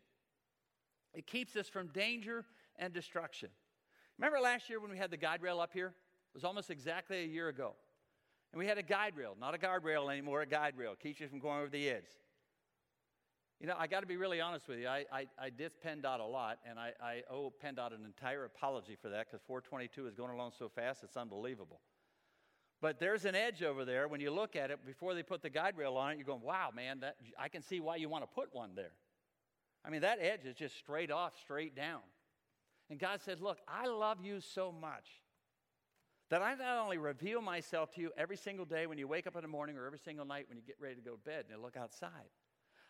It 1.15 1.27
keeps 1.27 1.57
us 1.57 1.69
from 1.69 1.89
danger 1.89 2.45
and 2.79 2.95
destruction. 2.95 3.51
Remember 4.21 4.39
last 4.39 4.69
year 4.69 4.79
when 4.81 4.91
we 4.91 4.99
had 4.99 5.11
the 5.11 5.17
guide 5.17 5.41
rail 5.41 5.61
up 5.61 5.73
here? 5.73 5.87
It 5.87 6.35
was 6.35 6.45
almost 6.45 6.71
exactly 6.71 7.23
a 7.23 7.27
year 7.27 7.49
ago. 7.49 7.73
And 8.53 8.59
we 8.59 8.67
had 8.67 8.77
a 8.77 8.83
guide 8.83 9.17
rail, 9.17 9.35
not 9.41 9.55
a 9.55 9.59
guardrail 9.59 10.13
anymore, 10.13 10.43
a 10.43 10.47
guide 10.47 10.75
rail. 10.77 10.95
Keeps 10.95 11.21
you 11.21 11.29
from 11.29 11.39
going 11.39 11.59
over 11.59 11.71
the 11.71 11.89
edge. 11.89 12.05
You 13.61 13.67
know, 13.67 13.77
I 13.79 13.87
got 13.87 14.01
to 14.01 14.07
be 14.07 14.19
really 14.19 14.39
honest 14.39 14.69
with 14.69 14.79
you. 14.79 14.89
I, 14.89 15.07
I, 15.11 15.27
I 15.39 15.49
diss 15.49 15.73
PennDOT 15.83 16.21
a 16.21 16.25
lot, 16.25 16.59
and 16.69 16.79
I, 16.79 16.93
I 17.03 17.23
owe 17.31 17.51
PennDOT 17.65 17.95
an 17.95 18.05
entire 18.05 18.45
apology 18.45 18.95
for 19.01 19.09
that 19.09 19.27
because 19.27 19.41
422 19.47 20.07
is 20.07 20.15
going 20.15 20.33
along 20.33 20.53
so 20.59 20.69
fast, 20.69 21.03
it's 21.03 21.17
unbelievable. 21.17 21.81
But 22.83 23.01
there's 23.01 23.25
an 23.25 23.35
edge 23.35 23.63
over 23.63 23.87
there. 23.87 24.07
When 24.07 24.21
you 24.21 24.31
look 24.33 24.55
at 24.55 24.71
it, 24.71 24.85
before 24.85 25.15
they 25.15 25.23
put 25.23 25.41
the 25.41 25.51
guide 25.51 25.79
rail 25.79 25.97
on 25.97 26.13
it, 26.13 26.19
you're 26.19 26.27
going, 26.27 26.43
wow, 26.43 26.69
man, 26.77 27.01
that, 27.01 27.17
I 27.39 27.49
can 27.49 27.63
see 27.63 27.81
why 27.81 27.97
you 27.97 28.11
want 28.11 28.25
to 28.25 28.35
put 28.35 28.55
one 28.55 28.73
there. 28.75 28.93
I 29.83 29.89
mean, 29.89 30.03
that 30.03 30.19
edge 30.21 30.45
is 30.45 30.57
just 30.57 30.77
straight 30.77 31.11
off, 31.11 31.33
straight 31.43 31.75
down. 31.75 32.01
And 32.91 32.99
God 32.99 33.21
said, 33.23 33.41
Look, 33.41 33.59
I 33.69 33.87
love 33.87 34.19
you 34.23 34.41
so 34.41 34.73
much 34.73 35.07
that 36.29 36.43
I 36.43 36.55
not 36.55 36.79
only 36.79 36.99
reveal 36.99 37.41
myself 37.41 37.93
to 37.95 38.01
you 38.01 38.11
every 38.17 38.37
single 38.37 38.65
day 38.65 38.87
when 38.87 38.99
you 38.99 39.09
wake 39.09 39.27
up 39.27 39.37
in 39.37 39.43
the 39.43 39.49
morning 39.49 39.77
or 39.77 39.87
every 39.87 39.99
single 39.99 40.25
night 40.25 40.47
when 40.49 40.59
you 40.59 40.65
get 40.65 40.77
ready 40.81 40.97
to 40.97 41.01
go 41.01 41.13
to 41.13 41.19
bed 41.19 41.47
and 41.53 41.63
look 41.63 41.77
outside. 41.77 42.31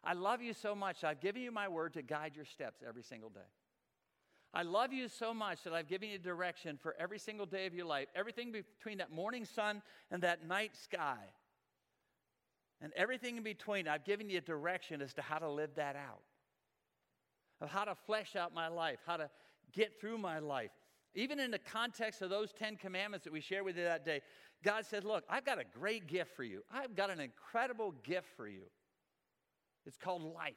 I 0.02 0.14
love 0.14 0.40
you 0.42 0.54
so 0.54 0.74
much, 0.74 1.04
I've 1.04 1.20
given 1.20 1.42
you 1.42 1.52
my 1.52 1.68
word 1.68 1.94
to 1.94 2.02
guide 2.02 2.32
your 2.34 2.46
steps 2.46 2.82
every 2.86 3.02
single 3.02 3.28
day. 3.28 3.40
I 4.52 4.62
love 4.62 4.92
you 4.92 5.08
so 5.08 5.32
much 5.32 5.62
that 5.62 5.72
I've 5.72 5.86
given 5.86 6.08
you 6.08 6.18
direction 6.18 6.76
for 6.76 6.96
every 6.98 7.18
single 7.18 7.46
day 7.46 7.66
of 7.66 7.74
your 7.74 7.86
life, 7.86 8.08
everything 8.14 8.50
between 8.50 8.98
that 8.98 9.12
morning 9.12 9.44
sun 9.44 9.82
and 10.10 10.22
that 10.22 10.46
night 10.46 10.74
sky. 10.76 11.18
And 12.82 12.92
everything 12.96 13.36
in 13.36 13.42
between, 13.42 13.86
I've 13.86 14.04
given 14.04 14.28
you 14.28 14.40
direction 14.40 15.02
as 15.02 15.14
to 15.14 15.22
how 15.22 15.38
to 15.38 15.48
live 15.48 15.70
that 15.76 15.96
out, 15.96 16.22
of 17.60 17.68
how 17.68 17.84
to 17.84 17.94
flesh 17.94 18.34
out 18.34 18.54
my 18.54 18.68
life, 18.68 18.98
how 19.06 19.18
to 19.18 19.30
get 19.72 20.00
through 20.00 20.18
my 20.18 20.38
life. 20.38 20.70
Even 21.14 21.40
in 21.40 21.50
the 21.50 21.58
context 21.58 22.22
of 22.22 22.30
those 22.30 22.52
10 22.52 22.76
commandments 22.76 23.24
that 23.24 23.32
we 23.32 23.40
shared 23.40 23.64
with 23.64 23.76
you 23.76 23.84
that 23.84 24.04
day, 24.04 24.20
God 24.62 24.84
said, 24.86 25.04
Look, 25.04 25.24
I've 25.28 25.44
got 25.44 25.58
a 25.58 25.64
great 25.64 26.06
gift 26.06 26.36
for 26.36 26.44
you. 26.44 26.62
I've 26.72 26.94
got 26.94 27.10
an 27.10 27.18
incredible 27.18 27.94
gift 28.04 28.28
for 28.36 28.46
you. 28.46 28.62
It's 29.86 29.96
called 29.96 30.22
life, 30.22 30.54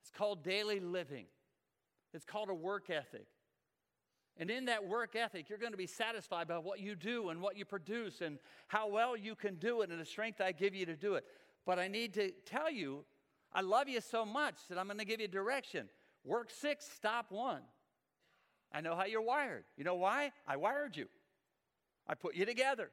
it's 0.00 0.10
called 0.10 0.44
daily 0.44 0.80
living. 0.80 1.26
It's 2.12 2.24
called 2.24 2.48
a 2.48 2.54
work 2.54 2.90
ethic. 2.90 3.26
And 4.36 4.50
in 4.50 4.64
that 4.66 4.86
work 4.86 5.14
ethic, 5.16 5.48
you're 5.48 5.58
going 5.58 5.72
to 5.72 5.78
be 5.78 5.86
satisfied 5.86 6.48
by 6.48 6.58
what 6.58 6.80
you 6.80 6.94
do 6.94 7.30
and 7.30 7.40
what 7.40 7.56
you 7.56 7.64
produce 7.64 8.20
and 8.20 8.38
how 8.68 8.88
well 8.88 9.16
you 9.16 9.34
can 9.34 9.56
do 9.56 9.82
it 9.82 9.90
and 9.90 10.00
the 10.00 10.04
strength 10.04 10.40
I 10.40 10.52
give 10.52 10.74
you 10.74 10.86
to 10.86 10.96
do 10.96 11.14
it. 11.14 11.24
But 11.66 11.78
I 11.78 11.88
need 11.88 12.14
to 12.14 12.30
tell 12.46 12.70
you, 12.70 13.04
I 13.52 13.60
love 13.60 13.88
you 13.88 14.00
so 14.00 14.24
much 14.24 14.54
that 14.68 14.78
I'm 14.78 14.86
going 14.86 14.98
to 14.98 15.04
give 15.04 15.20
you 15.20 15.28
direction. 15.28 15.88
Work 16.24 16.50
six, 16.50 16.88
stop 16.88 17.30
one. 17.30 17.62
I 18.74 18.80
know 18.80 18.96
how 18.96 19.04
you're 19.04 19.22
wired. 19.22 19.64
You 19.76 19.84
know 19.84 19.94
why? 19.94 20.32
I 20.46 20.56
wired 20.56 20.96
you. 20.96 21.06
I 22.08 22.14
put 22.14 22.34
you 22.34 22.44
together. 22.44 22.90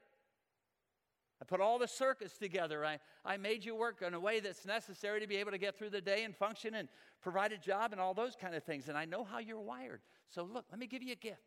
I 1.42 1.44
put 1.44 1.60
all 1.60 1.80
the 1.80 1.88
circuits 1.88 2.38
together. 2.38 2.84
I, 2.84 3.00
I 3.24 3.36
made 3.36 3.64
you 3.64 3.74
work 3.74 4.00
in 4.00 4.14
a 4.14 4.20
way 4.20 4.38
that's 4.38 4.64
necessary 4.64 5.20
to 5.20 5.26
be 5.26 5.36
able 5.38 5.50
to 5.50 5.58
get 5.58 5.76
through 5.76 5.90
the 5.90 6.00
day 6.00 6.22
and 6.22 6.36
function 6.36 6.76
and 6.76 6.88
provide 7.20 7.50
a 7.50 7.58
job 7.58 7.90
and 7.90 8.00
all 8.00 8.14
those 8.14 8.36
kind 8.40 8.54
of 8.54 8.62
things. 8.62 8.88
And 8.88 8.96
I 8.96 9.06
know 9.06 9.24
how 9.24 9.40
you're 9.40 9.60
wired. 9.60 10.00
So, 10.28 10.44
look, 10.44 10.66
let 10.70 10.78
me 10.78 10.86
give 10.86 11.02
you 11.02 11.12
a 11.14 11.16
gift. 11.16 11.42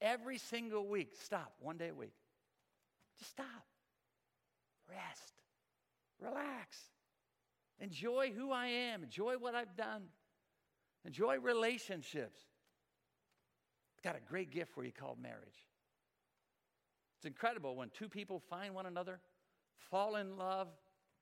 Every 0.00 0.38
single 0.38 0.88
week, 0.88 1.12
stop 1.22 1.52
one 1.60 1.76
day 1.76 1.90
a 1.90 1.94
week. 1.94 2.14
Just 3.16 3.30
stop. 3.30 3.46
Rest. 4.90 5.34
Relax. 6.20 6.78
Enjoy 7.78 8.32
who 8.36 8.50
I 8.50 8.66
am. 8.66 9.04
Enjoy 9.04 9.34
what 9.34 9.54
I've 9.54 9.76
done. 9.76 10.02
Enjoy 11.04 11.38
relationships. 11.38 12.40
Got 14.04 14.16
a 14.16 14.20
great 14.20 14.50
gift 14.50 14.72
for 14.74 14.84
you 14.84 14.92
called 14.92 15.18
marriage. 15.18 15.64
It's 17.16 17.24
incredible 17.24 17.74
when 17.74 17.88
two 17.88 18.08
people 18.10 18.38
find 18.50 18.74
one 18.74 18.84
another, 18.84 19.18
fall 19.90 20.16
in 20.16 20.36
love, 20.36 20.68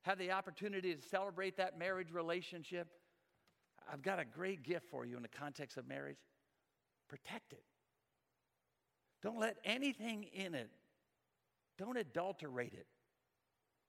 have 0.02 0.18
the 0.18 0.32
opportunity 0.32 0.92
to 0.92 1.00
celebrate 1.00 1.56
that 1.58 1.78
marriage 1.78 2.10
relationship. 2.10 2.88
I've 3.90 4.02
got 4.02 4.18
a 4.18 4.24
great 4.24 4.64
gift 4.64 4.88
for 4.90 5.04
you 5.04 5.16
in 5.16 5.22
the 5.22 5.28
context 5.28 5.76
of 5.76 5.86
marriage. 5.86 6.18
Protect 7.08 7.52
it. 7.52 7.62
Don't 9.22 9.38
let 9.38 9.58
anything 9.64 10.24
in 10.32 10.56
it, 10.56 10.70
don't 11.78 11.96
adulterate 11.96 12.72
it. 12.72 12.86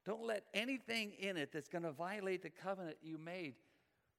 Don't 0.06 0.28
let 0.28 0.44
anything 0.54 1.14
in 1.18 1.38
it 1.38 1.52
that's 1.52 1.70
going 1.70 1.86
to 1.86 1.94
violate 1.94 2.44
the 2.44 2.50
covenant 2.50 2.98
you 3.02 3.18
made 3.18 3.56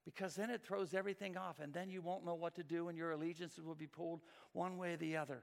because 0.05 0.35
then 0.35 0.51
it 0.51 0.63
throws 0.63 0.95
everything 0.95 1.37
off 1.37 1.61
and 1.61 1.73
then 1.73 1.91
you 1.91 2.03
won't 2.03 2.25
know 2.25 2.35
what 2.35 2.55
to 2.55 2.63
do 2.63 2.89
and 2.89 2.99
your 2.99 3.13
allegiances 3.13 3.65
will 3.65 3.75
be 3.75 3.87
pulled 3.87 4.21
one 4.53 4.77
way 4.77 4.93
or 4.93 4.97
the 4.97 5.17
other 5.17 5.43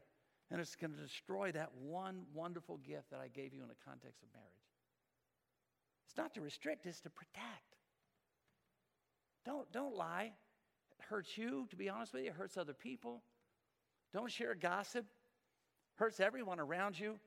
and 0.51 0.59
it's 0.59 0.75
going 0.75 0.91
to 0.91 1.01
destroy 1.01 1.51
that 1.51 1.69
one 1.81 2.23
wonderful 2.33 2.77
gift 2.77 3.09
that 3.11 3.19
I 3.21 3.29
gave 3.29 3.53
you 3.53 3.61
in 3.61 3.69
the 3.69 3.75
context 3.85 4.21
of 4.21 4.27
marriage. 4.33 4.49
It's 6.07 6.17
not 6.17 6.33
to 6.33 6.41
restrict, 6.41 6.85
it's 6.85 6.99
to 7.01 7.09
protect. 7.09 7.77
Don't, 9.45 9.71
don't 9.71 9.95
lie. 9.95 10.33
It 10.99 11.05
hurts 11.09 11.37
you, 11.37 11.67
to 11.69 11.75
be 11.77 11.89
honest 11.89 12.13
with 12.13 12.23
you, 12.23 12.29
it 12.29 12.35
hurts 12.35 12.57
other 12.57 12.73
people. 12.73 13.23
Don't 14.13 14.29
share 14.29 14.53
gossip, 14.53 15.05
hurts 15.95 16.19
everyone 16.19 16.59
around 16.59 16.99
you. 16.99 17.17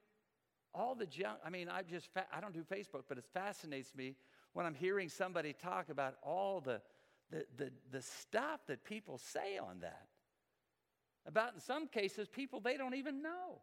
all 0.75 0.95
the 0.95 1.07
junk. 1.07 1.39
I 1.45 1.51
mean, 1.51 1.69
I 1.69 1.83
just, 1.83 2.11
I 2.17 2.41
don't 2.41 2.53
do 2.53 2.63
Facebook, 2.63 3.05
but 3.09 3.17
it 3.17 3.25
fascinates 3.33 3.95
me 3.95 4.17
when 4.53 4.67
I'm 4.67 4.75
hearing 4.75 5.09
somebody 5.09 5.53
talk 5.53 5.89
about 5.89 6.17
all 6.23 6.61
the, 6.61 6.81
the, 7.31 7.45
the, 7.57 7.71
the 7.91 8.03
stuff 8.03 8.61
that 8.69 8.85
people 8.85 9.19
say 9.19 9.59
on 9.59 9.81
that. 9.81 10.07
About, 11.27 11.55
in 11.55 11.61
some 11.61 11.89
cases, 11.89 12.29
people 12.29 12.61
they 12.61 12.77
don't 12.77 12.95
even 12.95 13.23
know. 13.23 13.63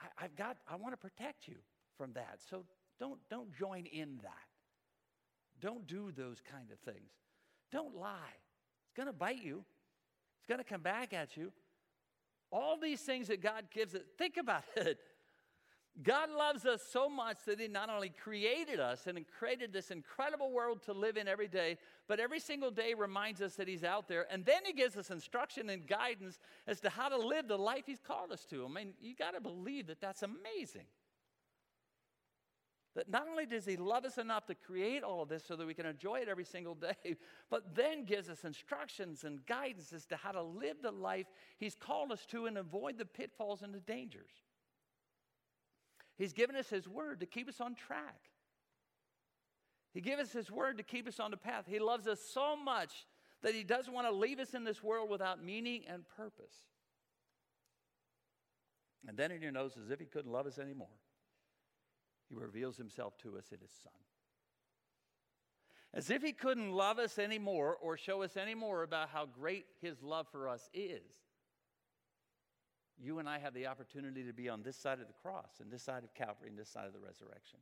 I, 0.00 0.22
have 0.22 0.36
got, 0.36 0.58
I 0.68 0.76
want 0.76 0.92
to 0.92 0.98
protect 0.98 1.48
you 1.48 1.56
from 1.96 2.12
that. 2.12 2.38
So 2.50 2.64
don't, 3.00 3.18
don't 3.30 3.52
join 3.54 3.86
in 3.86 4.18
that. 4.22 4.30
Don't 5.60 5.86
do 5.86 6.12
those 6.12 6.38
kind 6.50 6.70
of 6.70 6.78
things. 6.80 7.10
Don't 7.72 7.96
lie. 7.96 8.36
It's 8.86 8.96
going 8.96 9.06
to 9.06 9.12
bite 9.12 9.42
you, 9.42 9.64
it's 10.38 10.46
going 10.46 10.58
to 10.58 10.64
come 10.64 10.82
back 10.82 11.12
at 11.12 11.36
you. 11.36 11.52
All 12.52 12.78
these 12.78 13.00
things 13.00 13.28
that 13.28 13.42
God 13.42 13.64
gives 13.72 13.94
it, 13.94 14.06
think 14.18 14.36
about 14.36 14.64
it. 14.76 14.98
God 16.02 16.28
loves 16.30 16.66
us 16.66 16.82
so 16.90 17.08
much 17.08 17.38
that 17.46 17.60
He 17.60 17.68
not 17.68 17.88
only 17.88 18.08
created 18.08 18.80
us 18.80 19.06
and 19.06 19.24
created 19.38 19.72
this 19.72 19.92
incredible 19.92 20.50
world 20.50 20.82
to 20.82 20.92
live 20.92 21.16
in 21.16 21.28
every 21.28 21.46
day, 21.46 21.78
but 22.08 22.18
every 22.18 22.40
single 22.40 22.72
day 22.72 22.94
reminds 22.94 23.40
us 23.40 23.54
that 23.54 23.68
He's 23.68 23.84
out 23.84 24.08
there. 24.08 24.26
And 24.30 24.44
then 24.44 24.62
He 24.66 24.72
gives 24.72 24.96
us 24.96 25.10
instruction 25.10 25.70
and 25.70 25.86
guidance 25.86 26.40
as 26.66 26.80
to 26.80 26.90
how 26.90 27.08
to 27.08 27.16
live 27.16 27.46
the 27.46 27.56
life 27.56 27.84
He's 27.86 28.00
called 28.00 28.32
us 28.32 28.44
to. 28.46 28.64
I 28.64 28.68
mean, 28.68 28.94
you 29.00 29.14
got 29.14 29.34
to 29.34 29.40
believe 29.40 29.86
that 29.86 30.00
that's 30.00 30.24
amazing. 30.24 30.86
That 32.96 33.08
not 33.08 33.28
only 33.30 33.46
does 33.46 33.64
He 33.64 33.76
love 33.76 34.04
us 34.04 34.18
enough 34.18 34.46
to 34.46 34.56
create 34.56 35.04
all 35.04 35.22
of 35.22 35.28
this 35.28 35.44
so 35.46 35.54
that 35.54 35.66
we 35.66 35.74
can 35.74 35.86
enjoy 35.86 36.16
it 36.16 36.28
every 36.28 36.44
single 36.44 36.74
day, 36.74 37.16
but 37.50 37.76
then 37.76 38.04
gives 38.04 38.28
us 38.28 38.44
instructions 38.44 39.22
and 39.22 39.46
guidance 39.46 39.92
as 39.92 40.06
to 40.06 40.16
how 40.16 40.32
to 40.32 40.42
live 40.42 40.78
the 40.82 40.90
life 40.90 41.26
He's 41.56 41.76
called 41.76 42.10
us 42.10 42.26
to 42.26 42.46
and 42.46 42.58
avoid 42.58 42.98
the 42.98 43.04
pitfalls 43.04 43.62
and 43.62 43.72
the 43.72 43.78
dangers. 43.78 44.42
He's 46.16 46.32
given 46.32 46.56
us 46.56 46.68
His 46.68 46.88
word 46.88 47.20
to 47.20 47.26
keep 47.26 47.48
us 47.48 47.60
on 47.60 47.74
track. 47.74 48.20
He 49.92 50.00
gave 50.00 50.18
us 50.18 50.32
His 50.32 50.50
word 50.50 50.78
to 50.78 50.84
keep 50.84 51.06
us 51.06 51.20
on 51.20 51.30
the 51.30 51.36
path. 51.36 51.64
He 51.68 51.78
loves 51.78 52.06
us 52.06 52.20
so 52.20 52.56
much 52.56 53.06
that 53.42 53.54
He 53.54 53.62
doesn't 53.62 53.92
want 53.92 54.06
to 54.08 54.14
leave 54.14 54.38
us 54.38 54.54
in 54.54 54.64
this 54.64 54.82
world 54.82 55.10
without 55.10 55.42
meaning 55.42 55.82
and 55.88 56.04
purpose. 56.16 56.54
And 59.06 59.16
then 59.16 59.30
in 59.30 59.42
your 59.42 59.52
nose, 59.52 59.72
as 59.82 59.90
if 59.90 60.00
He 60.00 60.06
couldn't 60.06 60.32
love 60.32 60.46
us 60.46 60.58
anymore, 60.58 60.88
He 62.28 62.34
reveals 62.34 62.76
Himself 62.76 63.16
to 63.18 63.36
us 63.38 63.46
in 63.52 63.60
His 63.60 63.72
Son. 63.82 63.92
As 65.92 66.10
if 66.10 66.22
He 66.22 66.32
couldn't 66.32 66.72
love 66.72 66.98
us 66.98 67.18
anymore 67.18 67.76
or 67.80 67.96
show 67.96 68.22
us 68.22 68.36
any 68.36 68.54
more 68.54 68.82
about 68.82 69.10
how 69.10 69.26
great 69.26 69.66
His 69.80 70.02
love 70.02 70.26
for 70.32 70.48
us 70.48 70.68
is, 70.72 71.02
you 73.02 73.18
and 73.18 73.28
I 73.28 73.38
have 73.38 73.54
the 73.54 73.66
opportunity 73.66 74.24
to 74.24 74.32
be 74.32 74.48
on 74.48 74.62
this 74.62 74.76
side 74.76 75.00
of 75.00 75.06
the 75.06 75.14
cross 75.22 75.60
and 75.60 75.70
this 75.70 75.82
side 75.82 76.04
of 76.04 76.14
Calvary 76.14 76.48
and 76.48 76.58
this 76.58 76.68
side 76.68 76.86
of 76.86 76.92
the 76.92 76.98
resurrection. 76.98 77.58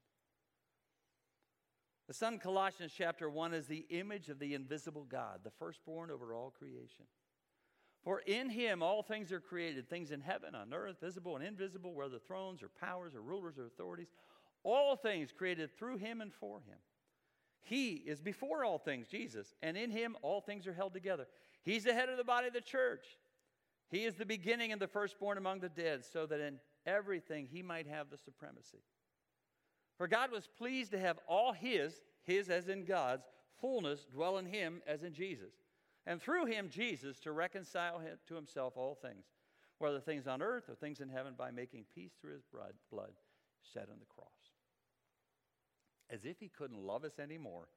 The 2.09 2.14
Son, 2.14 2.38
Colossians 2.38 2.92
chapter 2.97 3.31
1, 3.31 3.55
is 3.55 3.66
the 3.66 3.87
image 3.90 4.29
of 4.29 4.38
the 4.38 4.55
invisible 4.55 5.07
God, 5.09 5.40
the 5.45 5.51
firstborn 5.51 6.11
over 6.11 6.35
all 6.35 6.51
creation. 6.51 7.07
For 8.03 8.21
in 8.27 8.51
him 8.51 8.83
all 8.83 9.03
things 9.03 9.31
are 9.31 9.40
created, 9.40 9.88
things 9.88 10.11
in 10.11 10.21
heaven, 10.21 10.55
on 10.55 10.75
earth, 10.75 10.97
visible 11.01 11.37
and 11.37 11.45
invisible, 11.45 11.95
whether 11.95 12.18
thrones 12.18 12.62
or 12.62 12.68
powers 12.68 13.14
or 13.14 13.23
rulers 13.23 13.59
or 13.59 13.66
authorities, 13.66 14.09
all 14.64 14.97
things 14.97 15.33
created 15.33 15.77
through 15.77 15.99
him 15.99 16.21
and 16.21 16.33
for 16.33 16.61
him. 16.61 16.79
He 17.62 17.95
is 17.95 18.21
before 18.21 18.64
all 18.64 18.79
things, 18.79 19.07
Jesus, 19.07 19.55
and 19.62 19.77
in 19.77 19.90
him 19.90 20.16
all 20.23 20.40
things 20.40 20.66
are 20.66 20.73
held 20.73 20.95
together. 20.95 21.29
He's 21.62 21.85
the 21.85 21.95
head 21.95 22.09
of 22.09 22.16
the 22.16 22.25
body 22.25 22.49
of 22.49 22.53
the 22.53 22.61
church. 22.61 23.07
He 23.93 24.07
is 24.07 24.15
the 24.15 24.25
beginning 24.25 24.73
and 24.73 24.81
the 24.81 24.89
firstborn 24.89 25.37
among 25.37 25.61
the 25.61 25.69
dead, 25.69 26.03
so 26.03 26.25
that 26.25 26.41
in 26.41 26.59
everything 26.87 27.47
he 27.47 27.63
might 27.63 27.87
have 27.87 28.09
the 28.09 28.17
supremacy. 28.17 28.83
For 29.99 30.09
God 30.09 30.33
was 30.33 30.49
pleased 30.57 30.93
to 30.93 30.99
have 30.99 31.19
all 31.29 31.53
his, 31.53 32.01
his 32.23 32.49
as 32.49 32.69
in 32.69 32.87
God's, 32.87 33.27
fullness 33.61 34.07
dwell 34.07 34.39
in 34.39 34.47
him 34.47 34.81
as 34.87 35.03
in 35.03 35.13
Jesus. 35.13 35.53
And 36.07 36.21
through 36.23 36.47
him, 36.47 36.71
Jesus, 36.71 37.21
to 37.21 37.33
reconcile 37.33 38.01
to 38.29 38.35
himself 38.35 38.79
all 38.79 38.95
things, 38.95 39.27
whether 39.77 40.01
things 40.01 40.27
on 40.27 40.41
earth 40.41 40.71
or 40.71 40.75
things 40.75 41.01
in 41.01 41.11
heaven, 41.11 41.35
by 41.37 41.51
making 41.51 41.85
peace 41.95 42.13
through 42.19 42.33
his 42.33 42.45
blood, 42.51 42.73
blood 42.91 43.13
shed 43.75 43.89
on 43.93 43.99
the 44.01 44.07
cross. 44.07 44.27
As 46.09 46.25
if 46.25 46.41
he 46.41 46.49
couldn't 46.49 46.79
love 46.79 47.05
us 47.05 47.19
anymore, 47.19 47.69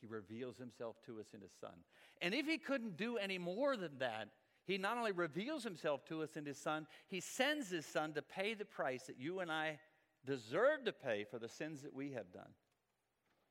he 0.00 0.06
reveals 0.06 0.56
himself 0.56 0.96
to 1.06 1.18
us 1.18 1.26
in 1.34 1.40
his 1.40 1.52
Son. 1.60 1.74
And 2.20 2.32
if 2.32 2.46
he 2.46 2.58
couldn't 2.58 2.96
do 2.96 3.16
any 3.16 3.38
more 3.38 3.76
than 3.76 3.98
that, 3.98 4.28
he 4.64 4.78
not 4.78 4.96
only 4.96 5.12
reveals 5.12 5.64
himself 5.64 6.04
to 6.06 6.22
us 6.22 6.36
in 6.36 6.46
his 6.46 6.58
Son, 6.58 6.86
he 7.08 7.20
sends 7.20 7.70
his 7.70 7.84
Son 7.84 8.12
to 8.12 8.22
pay 8.22 8.54
the 8.54 8.64
price 8.64 9.04
that 9.04 9.18
you 9.18 9.40
and 9.40 9.50
I 9.50 9.78
deserve 10.24 10.84
to 10.84 10.92
pay 10.92 11.24
for 11.24 11.38
the 11.38 11.48
sins 11.48 11.82
that 11.82 11.94
we 11.94 12.12
have 12.12 12.32
done 12.32 12.50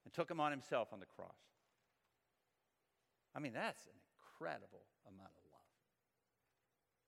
and 0.06 0.14
took 0.14 0.32
him 0.32 0.40
on 0.40 0.52
himself 0.52 0.90
on 0.94 1.00
the 1.00 1.06
cross. 1.06 1.36
I 3.36 3.40
mean, 3.40 3.54
that's 3.54 3.86
an 3.86 3.94
incredible 4.40 4.84
amount 5.06 5.32
of 5.36 5.44
love. 5.52 5.62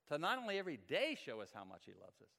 To 0.10 0.18
not 0.22 0.38
only 0.38 0.60
every 0.60 0.78
day 0.78 1.18
show 1.26 1.42
us 1.42 1.52
how 1.54 1.64
much 1.64 1.84
he 1.86 1.94
loves 1.94 2.22
us, 2.22 2.36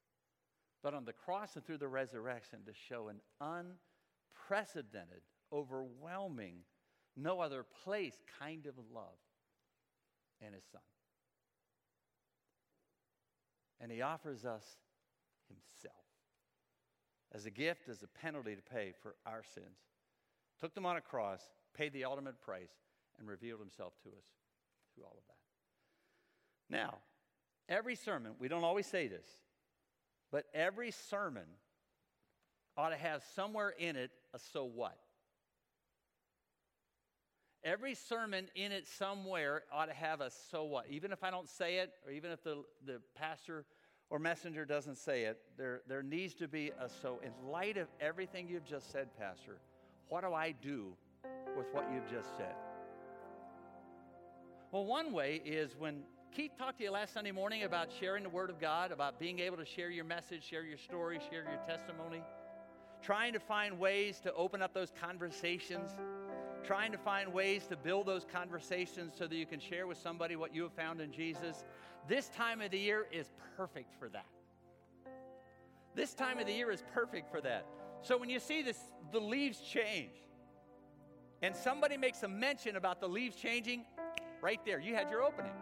but 0.83 0.93
on 0.93 1.07
the 1.07 1.15
cross 1.15 1.57
and 1.57 1.65
through 1.65 1.79
the 1.79 1.89
resurrection 1.89 2.59
to 2.67 2.73
show 2.75 3.09
an 3.09 3.21
unprecedented, 3.41 5.23
overwhelming, 5.51 6.57
no 7.17 7.41
other 7.41 7.65
place 7.85 8.23
kind 8.39 8.67
of 8.67 8.75
love 8.93 9.17
in 10.47 10.53
his 10.53 10.65
son 10.71 10.83
and 13.81 13.91
he 13.91 14.03
offers 14.03 14.45
us 14.45 14.65
himself 15.49 16.05
as 17.33 17.47
a 17.47 17.51
gift, 17.51 17.89
as 17.89 18.03
a 18.03 18.07
penalty 18.07 18.55
to 18.55 18.63
pay 18.63 18.93
for 19.03 19.17
our 19.27 19.43
sins. 19.55 19.79
Took 20.61 20.75
them 20.75 20.87
on 20.87 20.97
a 20.97 21.01
cross, 21.01 21.41
paid 21.77 21.93
the 21.93 22.05
ultimate 22.05 22.41
price, 22.41 22.71
and 23.19 23.29
revealed 23.29 23.61
himself 23.61 23.93
to 24.05 24.09
us 24.11 24.25
through 24.95 25.05
all 25.05 25.17
of 25.19 25.27
that. 25.27 26.75
Now, 26.75 26.99
every 27.69 27.97
sermon, 27.97 28.33
we 28.39 28.49
don't 28.49 28.65
always 28.65 28.87
say 28.87 29.09
this, 29.09 29.27
but 30.31 30.45
every 30.55 30.91
sermon 30.91 31.47
ought 32.77 32.91
to 32.91 32.97
have 32.97 33.23
somewhere 33.35 33.75
in 33.79 33.97
it 33.97 34.11
a 34.33 34.39
so 34.39 34.65
what. 34.65 34.99
Every 37.65 37.95
sermon 37.95 38.49
in 38.55 38.73
it 38.73 38.87
somewhere 38.87 39.63
ought 39.73 39.87
to 39.87 39.95
have 39.95 40.21
a 40.21 40.31
so 40.51 40.65
what. 40.65 40.85
Even 40.91 41.13
if 41.13 41.25
I 41.25 41.31
don't 41.31 41.49
say 41.49 41.79
it, 41.79 41.93
or 42.05 42.13
even 42.13 42.31
if 42.31 42.45
the, 42.45 42.63
the 42.85 43.01
pastor 43.15 43.65
or 44.11 44.19
messenger 44.19 44.67
doesn't 44.67 44.99
say 44.99 45.23
it, 45.23 45.41
there, 45.57 45.81
there 45.89 46.03
needs 46.03 46.35
to 46.35 46.49
be 46.49 46.73
a 46.79 46.91
so. 47.01 47.21
In 47.23 47.33
light 47.51 47.79
of 47.79 47.89
everything 48.01 48.49
you've 48.51 48.67
just 48.67 48.93
said, 48.93 49.09
Pastor, 49.19 49.57
what 50.09 50.21
do 50.21 50.35
I 50.35 50.53
do 50.53 50.93
with 51.57 51.67
what 51.73 51.89
you've 51.91 52.09
just 52.11 52.37
said? 52.37 52.55
Well, 54.71 54.85
one 54.85 55.13
way 55.13 55.41
is 55.43 55.75
when 55.79 56.03
Keith 56.37 56.53
talked 56.59 56.79
to 56.79 56.85
you 56.85 56.91
last 56.91 57.15
Sunday 57.15 57.31
morning 57.31 57.63
about 57.63 57.89
sharing 57.99 58.25
the 58.25 58.29
Word 58.29 58.51
of 58.51 58.61
God, 58.61 58.93
about 58.93 59.19
being 59.19 59.39
able 59.39 59.57
to 59.57 59.65
share 59.65 59.89
your 59.89 60.05
message, 60.05 60.45
share 60.45 60.65
your 60.65 60.77
story, 60.77 61.19
share 61.31 61.45
your 61.45 61.61
testimony, 61.67 62.23
trying 63.01 63.33
to 63.33 63.41
find 63.41 63.79
ways 63.79 64.21
to 64.21 64.35
open 64.35 64.61
up 64.61 64.75
those 64.75 64.93
conversations 65.01 65.95
trying 66.65 66.93
to 66.93 66.99
find 66.99 67.33
ways 67.33 67.67
to 67.67 67.77
build 67.77 68.07
those 68.07 68.25
conversations 68.25 69.13
so 69.17 69.27
that 69.27 69.37
you 69.37 69.47
can 69.47 69.61
share 69.61 69.87
with 69.87 69.99
somebody 69.99 70.37
what 70.37 70.55
you 70.55 70.63
have 70.63 70.73
found 70.73 71.01
in 71.01 71.13
Jesus. 71.13 71.65
This 72.09 72.29
time 72.29 72.61
of 72.61 72.71
the 72.71 72.79
year 72.79 73.07
is 73.13 73.31
perfect 73.57 73.95
for 73.99 74.09
that. 74.09 74.27
This 75.95 76.15
time 76.15 76.39
of 76.39 76.47
the 76.47 76.53
year 76.53 76.71
is 76.71 76.83
perfect 76.93 77.31
for 77.31 77.41
that. 77.43 77.67
So 78.03 78.17
when 78.17 78.29
you 78.29 78.41
see 78.41 78.63
this, 78.63 78.79
the 79.13 79.21
leaves 79.21 79.61
change, 79.61 80.11
and 81.43 81.55
somebody 81.55 81.97
makes 81.97 82.23
a 82.23 82.29
mention 82.29 82.77
about 82.77 83.01
the 83.01 83.09
leaves 83.09 83.37
changing, 83.37 83.85
right 84.41 84.61
there, 84.65 84.81
you 84.81 84.95
had 84.95 85.11
your 85.11 85.23
opening. 85.23 85.53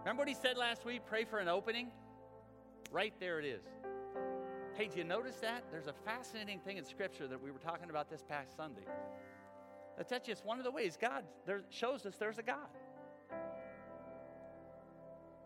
Remember 0.00 0.20
what 0.22 0.28
he 0.28 0.34
said 0.34 0.56
last 0.56 0.84
week? 0.84 1.02
Pray 1.06 1.24
for 1.24 1.38
an 1.38 1.48
opening? 1.48 1.88
Right 2.90 3.12
there 3.20 3.38
it 3.38 3.44
is. 3.44 3.62
Hey, 4.74 4.88
do 4.88 4.98
you 4.98 5.04
notice 5.04 5.36
that? 5.36 5.64
There's 5.70 5.88
a 5.88 5.92
fascinating 5.92 6.60
thing 6.60 6.76
in 6.76 6.84
Scripture 6.84 7.26
that 7.26 7.42
we 7.42 7.50
were 7.50 7.58
talking 7.58 7.90
about 7.90 8.08
this 8.08 8.22
past 8.22 8.56
Sunday. 8.56 8.86
That's 9.98 10.26
just 10.26 10.44
one 10.44 10.58
of 10.58 10.64
the 10.64 10.70
ways 10.70 10.96
God 11.00 11.24
there 11.44 11.62
shows 11.70 12.06
us 12.06 12.16
there's 12.16 12.38
a 12.38 12.42
God. 12.42 12.68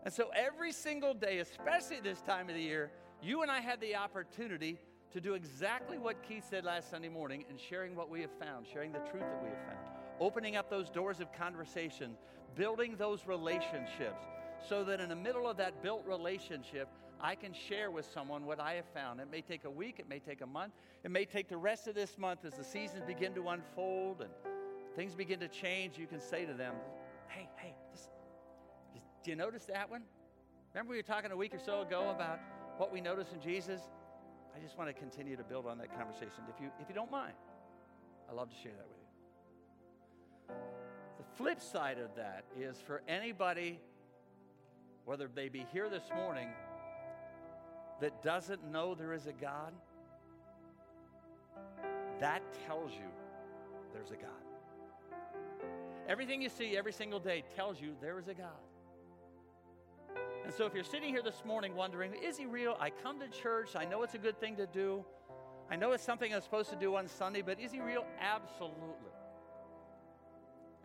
And 0.03 0.13
so 0.13 0.29
every 0.35 0.71
single 0.71 1.13
day, 1.13 1.39
especially 1.39 2.01
this 2.01 2.21
time 2.21 2.49
of 2.49 2.55
the 2.55 2.61
year, 2.61 2.91
you 3.21 3.41
and 3.41 3.49
I 3.49 3.61
had 3.61 3.79
the 3.79 3.95
opportunity 3.95 4.77
to 5.11 5.21
do 5.21 5.33
exactly 5.33 5.97
what 5.97 6.21
Keith 6.27 6.43
said 6.49 6.65
last 6.65 6.89
Sunday 6.89 7.07
morning 7.07 7.45
and 7.49 7.59
sharing 7.59 7.95
what 7.95 8.09
we 8.09 8.19
have 8.21 8.31
found, 8.31 8.67
sharing 8.67 8.91
the 8.91 8.99
truth 8.99 9.23
that 9.23 9.41
we 9.41 9.49
have 9.49 9.65
found, 9.65 9.79
opening 10.19 10.55
up 10.55 10.69
those 10.69 10.89
doors 10.89 11.19
of 11.19 11.31
conversation, 11.31 12.17
building 12.55 12.95
those 12.97 13.25
relationships, 13.25 14.25
so 14.67 14.83
that 14.83 14.99
in 14.99 15.09
the 15.09 15.15
middle 15.15 15.47
of 15.47 15.57
that 15.57 15.81
built 15.81 16.05
relationship, 16.05 16.89
I 17.23 17.35
can 17.35 17.53
share 17.53 17.89
with 17.89 18.05
someone 18.13 18.45
what 18.45 18.59
I 18.59 18.73
have 18.73 18.85
found. 18.93 19.21
It 19.21 19.31
may 19.31 19.39
take 19.39 19.63
a 19.63 19.69
week, 19.69 19.95
it 19.99 20.09
may 20.09 20.19
take 20.19 20.41
a 20.41 20.45
month, 20.45 20.73
it 21.05 21.09
may 21.09 21.23
take 21.23 21.47
the 21.47 21.57
rest 21.57 21.87
of 21.87 21.95
this 21.95 22.17
month 22.17 22.43
as 22.43 22.55
the 22.55 22.65
seasons 22.65 23.01
begin 23.07 23.33
to 23.35 23.47
unfold 23.47 24.21
and 24.21 24.29
things 24.97 25.15
begin 25.15 25.39
to 25.39 25.47
change. 25.47 25.97
You 25.97 26.05
can 26.05 26.19
say 26.19 26.45
to 26.45 26.53
them, 26.53 26.75
Hey, 27.29 27.47
hey, 27.55 27.73
this, 27.91 28.09
do 29.23 29.31
you 29.31 29.37
notice 29.37 29.63
that 29.65 29.89
one? 29.89 30.03
Remember, 30.73 30.91
we 30.91 30.97
were 30.97 31.03
talking 31.03 31.31
a 31.31 31.37
week 31.37 31.55
or 31.55 31.59
so 31.59 31.81
ago 31.81 32.09
about 32.09 32.39
what 32.77 32.91
we 32.91 32.99
notice 32.99 33.31
in 33.33 33.39
Jesus? 33.39 33.79
I 34.53 34.59
just 34.59 34.77
want 34.77 34.89
to 34.89 34.93
continue 34.93 35.37
to 35.37 35.43
build 35.43 35.65
on 35.65 35.77
that 35.77 35.97
conversation. 35.97 36.43
If 36.53 36.61
you, 36.61 36.69
if 36.81 36.89
you 36.89 36.95
don't 36.95 37.09
mind, 37.09 37.33
I'd 38.29 38.35
love 38.35 38.49
to 38.49 38.55
share 38.55 38.73
that 38.73 38.87
with 38.87 38.97
you. 40.49 40.55
The 41.19 41.37
flip 41.37 41.61
side 41.61 41.99
of 41.99 42.15
that 42.17 42.43
is 42.59 42.81
for 42.85 43.01
anybody, 43.07 43.79
whether 45.05 45.29
they 45.33 45.47
be 45.47 45.65
here 45.71 45.89
this 45.89 46.03
morning, 46.13 46.49
that 48.03 48.21
doesn't 48.21 48.69
know 48.69 48.93
there 48.93 49.13
is 49.13 49.27
a 49.27 49.31
God, 49.31 49.71
that 52.19 52.41
tells 52.67 52.91
you 52.91 53.07
there's 53.93 54.11
a 54.11 54.15
God. 54.15 55.19
Everything 56.09 56.41
you 56.41 56.49
see 56.49 56.75
every 56.75 56.91
single 56.91 57.21
day 57.21 57.45
tells 57.55 57.79
you 57.79 57.95
there 58.01 58.19
is 58.19 58.27
a 58.27 58.33
God. 58.33 58.49
And 60.43 60.53
so 60.53 60.65
if 60.65 60.73
you're 60.73 60.83
sitting 60.83 61.13
here 61.13 61.23
this 61.23 61.43
morning 61.45 61.75
wondering, 61.75 62.11
is 62.21 62.37
he 62.37 62.45
real? 62.45 62.75
I 62.77 62.89
come 62.89 63.21
to 63.21 63.29
church, 63.29 63.69
I 63.77 63.85
know 63.85 64.03
it's 64.03 64.15
a 64.15 64.17
good 64.17 64.37
thing 64.37 64.57
to 64.57 64.67
do. 64.67 65.05
I 65.71 65.77
know 65.77 65.93
it's 65.93 66.03
something 66.03 66.35
I'm 66.35 66.41
supposed 66.41 66.71
to 66.71 66.75
do 66.75 66.97
on 66.97 67.07
Sunday, 67.07 67.41
but 67.41 67.57
is 67.57 67.71
he 67.71 67.79
real? 67.79 68.05
Absolutely. 68.19 69.13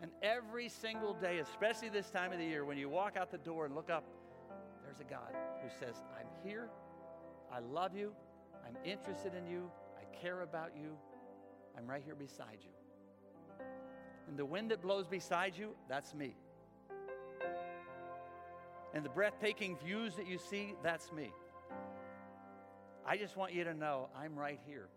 And 0.01 0.09
every 0.23 0.69
single 0.69 1.15
day, 1.15 1.39
especially 1.39 1.89
this 1.89 2.09
time 2.11 2.31
of 2.31 2.39
the 2.39 2.45
year, 2.45 2.63
when 2.63 2.77
you 2.77 2.87
walk 2.87 3.17
out 3.17 3.29
the 3.29 3.39
door 3.39 3.65
and 3.65 3.75
look 3.75 3.89
up, 3.89 4.05
there's 4.85 5.01
a 5.01 5.11
God 5.11 5.35
who 5.61 5.69
says, 5.85 5.95
I'm 6.17 6.27
here, 6.49 6.69
I 7.51 7.59
love 7.59 7.95
you, 7.95 8.13
I'm 8.65 8.75
interested 8.85 9.33
in 9.33 9.47
you, 9.47 9.69
I 9.97 10.15
care 10.15 10.41
about 10.41 10.71
you, 10.75 10.97
I'm 11.77 11.87
right 11.87 12.01
here 12.03 12.15
beside 12.15 12.59
you. 12.61 13.65
And 14.27 14.37
the 14.37 14.45
wind 14.45 14.71
that 14.71 14.81
blows 14.81 15.07
beside 15.07 15.57
you, 15.57 15.75
that's 15.87 16.13
me. 16.13 16.35
And 18.93 19.03
the 19.03 19.09
breathtaking 19.09 19.77
views 19.77 20.15
that 20.15 20.27
you 20.27 20.37
see, 20.37 20.75
that's 20.83 21.11
me. 21.11 21.31
I 23.05 23.17
just 23.17 23.37
want 23.37 23.53
you 23.53 23.63
to 23.63 23.73
know 23.73 24.09
I'm 24.15 24.37
right 24.37 24.59
here. 24.67 24.89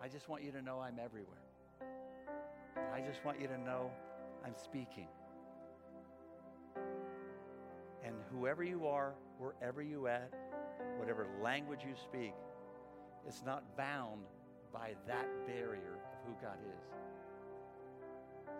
I 0.00 0.08
just 0.08 0.28
want 0.28 0.42
you 0.44 0.52
to 0.52 0.62
know 0.62 0.80
I'm 0.80 0.98
everywhere. 0.98 1.38
I 2.92 3.00
just 3.00 3.24
want 3.24 3.40
you 3.40 3.48
to 3.48 3.58
know 3.58 3.90
I'm 4.44 4.54
speaking. 4.56 5.08
Whoever 8.30 8.62
you 8.62 8.86
are, 8.86 9.14
wherever 9.38 9.82
you 9.82 10.06
at, 10.06 10.32
whatever 10.98 11.26
language 11.42 11.80
you 11.86 11.94
speak, 12.02 12.34
it's 13.26 13.42
not 13.44 13.76
bound 13.76 14.22
by 14.72 14.94
that 15.06 15.26
barrier 15.46 15.98
of 16.12 16.18
who 16.26 16.34
God 16.40 16.58
is. 16.64 16.84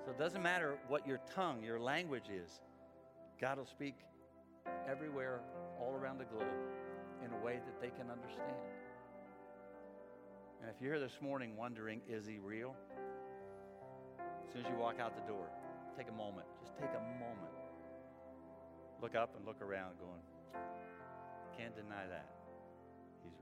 So 0.04 0.11
it 0.11 0.18
doesn't 0.18 0.42
matter 0.42 0.78
what 0.88 1.07
your 1.07 1.20
tongue, 1.35 1.62
your 1.62 1.78
language 1.78 2.31
is. 2.33 2.61
God 3.40 3.59
will 3.59 3.66
speak 3.66 3.94
everywhere, 4.88 5.40
all 5.81 5.94
around 5.94 6.18
the 6.18 6.24
globe, 6.24 6.46
in 7.24 7.33
a 7.33 7.44
way 7.44 7.61
that 7.64 7.81
they 7.81 7.90
can 7.90 8.11
understand. 8.11 8.57
And 10.61 10.70
if 10.70 10.83
you're 10.83 10.94
here 10.94 11.00
this 11.00 11.20
morning 11.20 11.57
wondering, 11.57 12.00
is 12.09 12.26
he 12.26 12.38
real? 12.38 12.74
As 14.18 14.52
soon 14.52 14.64
as 14.64 14.68
you 14.70 14.76
walk 14.76 14.98
out 14.98 15.14
the 15.14 15.33
door, 15.33 15.46
take 15.96 16.09
a 16.09 16.12
moment. 16.12 16.46
Just 16.61 16.76
take 16.78 16.90
a 16.90 17.20
moment. 17.20 17.58
Look 19.00 19.14
up 19.14 19.34
and 19.37 19.46
look 19.46 19.62
around, 19.62 19.92
going, 19.98 20.62
can't 21.56 21.74
deny 21.74 22.06
that. 22.08 22.28
He's 23.22 23.32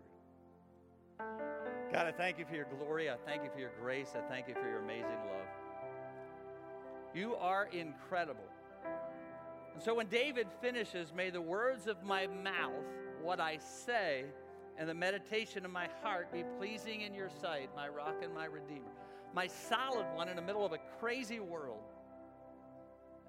real. 1.19 1.29
God, 1.93 2.07
I 2.07 2.13
thank 2.13 2.39
you 2.39 2.45
for 2.45 2.55
your 2.55 2.67
glory. 2.79 3.11
I 3.11 3.17
thank 3.27 3.43
you 3.43 3.51
for 3.53 3.61
your 3.61 3.73
grace. 3.81 4.15
I 4.15 4.21
thank 4.29 4.49
you 4.49 4.55
for 4.55 4.69
your 4.69 4.83
amazing 4.83 5.05
love. 5.05 5.49
You 7.15 7.35
are 7.37 7.69
incredible. 7.73 8.45
And 9.75 9.83
so 9.83 9.95
when 9.95 10.07
David 10.09 10.47
finishes, 10.61 11.13
may 11.15 11.31
the 11.31 11.41
words 11.41 11.87
of 11.87 12.03
my 12.03 12.27
mouth, 12.27 12.73
what 13.23 13.41
I 13.41 13.59
say, 13.59 14.25
and 14.79 14.89
the 14.89 14.95
meditation 14.95 15.65
of 15.65 15.71
my 15.71 15.89
heart 16.03 16.33
be 16.33 16.45
pleasing 16.59 17.03
in 17.03 17.15
your 17.15 17.31
sight, 17.41 17.71
my 17.75 17.89
rock 17.89 18.17
and 18.23 18.35
my 18.35 18.45
redeemer. 18.45 18.93
My 19.35 19.47
solid 19.47 20.07
one 20.15 20.29
in 20.29 20.37
the 20.37 20.43
middle 20.43 20.65
of 20.65 20.73
a 20.73 20.79
crazy 20.99 21.41
world, 21.41 21.81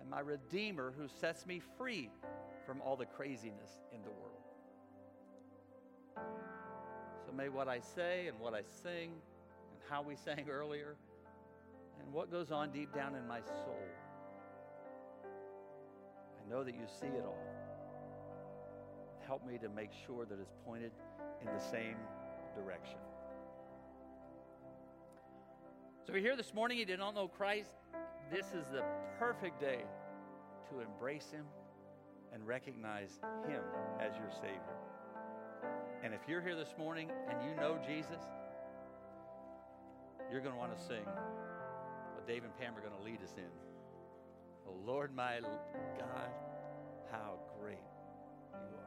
and 0.08 0.12
my 0.12 0.22
redeemer 0.22 0.94
who 0.98 1.06
sets 1.20 1.46
me 1.46 1.62
free 1.78 2.10
from 2.66 2.82
all 2.82 2.96
the 2.96 3.06
craziness 3.06 3.82
in 3.92 4.02
the 4.04 4.10
world. 4.10 4.40
So 7.26 7.34
may 7.34 7.50
what 7.50 7.68
I 7.68 7.82
say 7.82 8.28
and 8.28 8.40
what 8.40 8.54
I 8.54 8.62
sing, 8.84 9.12
and 9.12 9.82
how 9.90 10.02
we 10.02 10.16
sang 10.16 10.48
earlier, 10.50 10.96
and 12.00 12.14
what 12.14 12.32
goes 12.32 12.54
on 12.54 12.72
deep 12.72 12.96
down 12.96 13.16
in 13.16 13.28
my 13.28 13.42
soul 13.42 13.84
I 15.26 16.50
know 16.50 16.64
that 16.64 16.76
you 16.76 16.86
see 17.02 17.08
it 17.08 17.26
all. 17.26 17.44
Help 19.26 19.46
me 19.46 19.58
to 19.58 19.68
make 19.68 19.90
sure 20.06 20.26
that 20.26 20.40
it's 20.40 20.54
pointed 20.66 20.94
in 21.42 21.48
the 21.48 21.60
same 21.60 21.98
direction. 22.56 22.96
So, 26.06 26.14
you're 26.14 26.22
here 26.22 26.38
this 26.38 26.54
morning, 26.54 26.78
you 26.78 26.86
did 26.86 27.00
not 27.00 27.14
know 27.14 27.28
Christ. 27.28 27.72
This 28.32 28.46
is 28.48 28.68
the 28.72 28.84
perfect 29.20 29.60
day 29.60 29.84
to 30.70 30.80
embrace 30.80 31.30
Him 31.32 31.46
and 32.34 32.46
recognize 32.46 33.20
Him 33.48 33.62
as 34.00 34.16
your 34.18 34.30
Savior. 34.32 34.78
And 36.04 36.14
if 36.14 36.22
you're 36.28 36.42
here 36.42 36.56
this 36.56 36.76
morning 36.78 37.10
and 37.30 37.42
you 37.44 37.56
know 37.56 37.78
Jesus, 37.86 38.22
you're 40.32 40.42
going 40.42 40.54
to 40.54 40.60
want 40.60 40.78
to 40.78 40.84
sing 40.84 41.06
what 42.14 42.28
Dave 42.28 42.44
and 42.44 42.56
Pam 42.60 42.76
are 42.76 42.82
going 42.82 42.98
to 42.98 43.04
lead 43.04 43.22
us 43.24 43.34
in. 43.38 43.50
Oh, 44.68 44.76
Lord, 44.86 45.16
my 45.16 45.40
God, 45.98 46.30
how 47.12 47.40
great 47.60 47.78
you 48.54 48.78
are. 48.78 48.87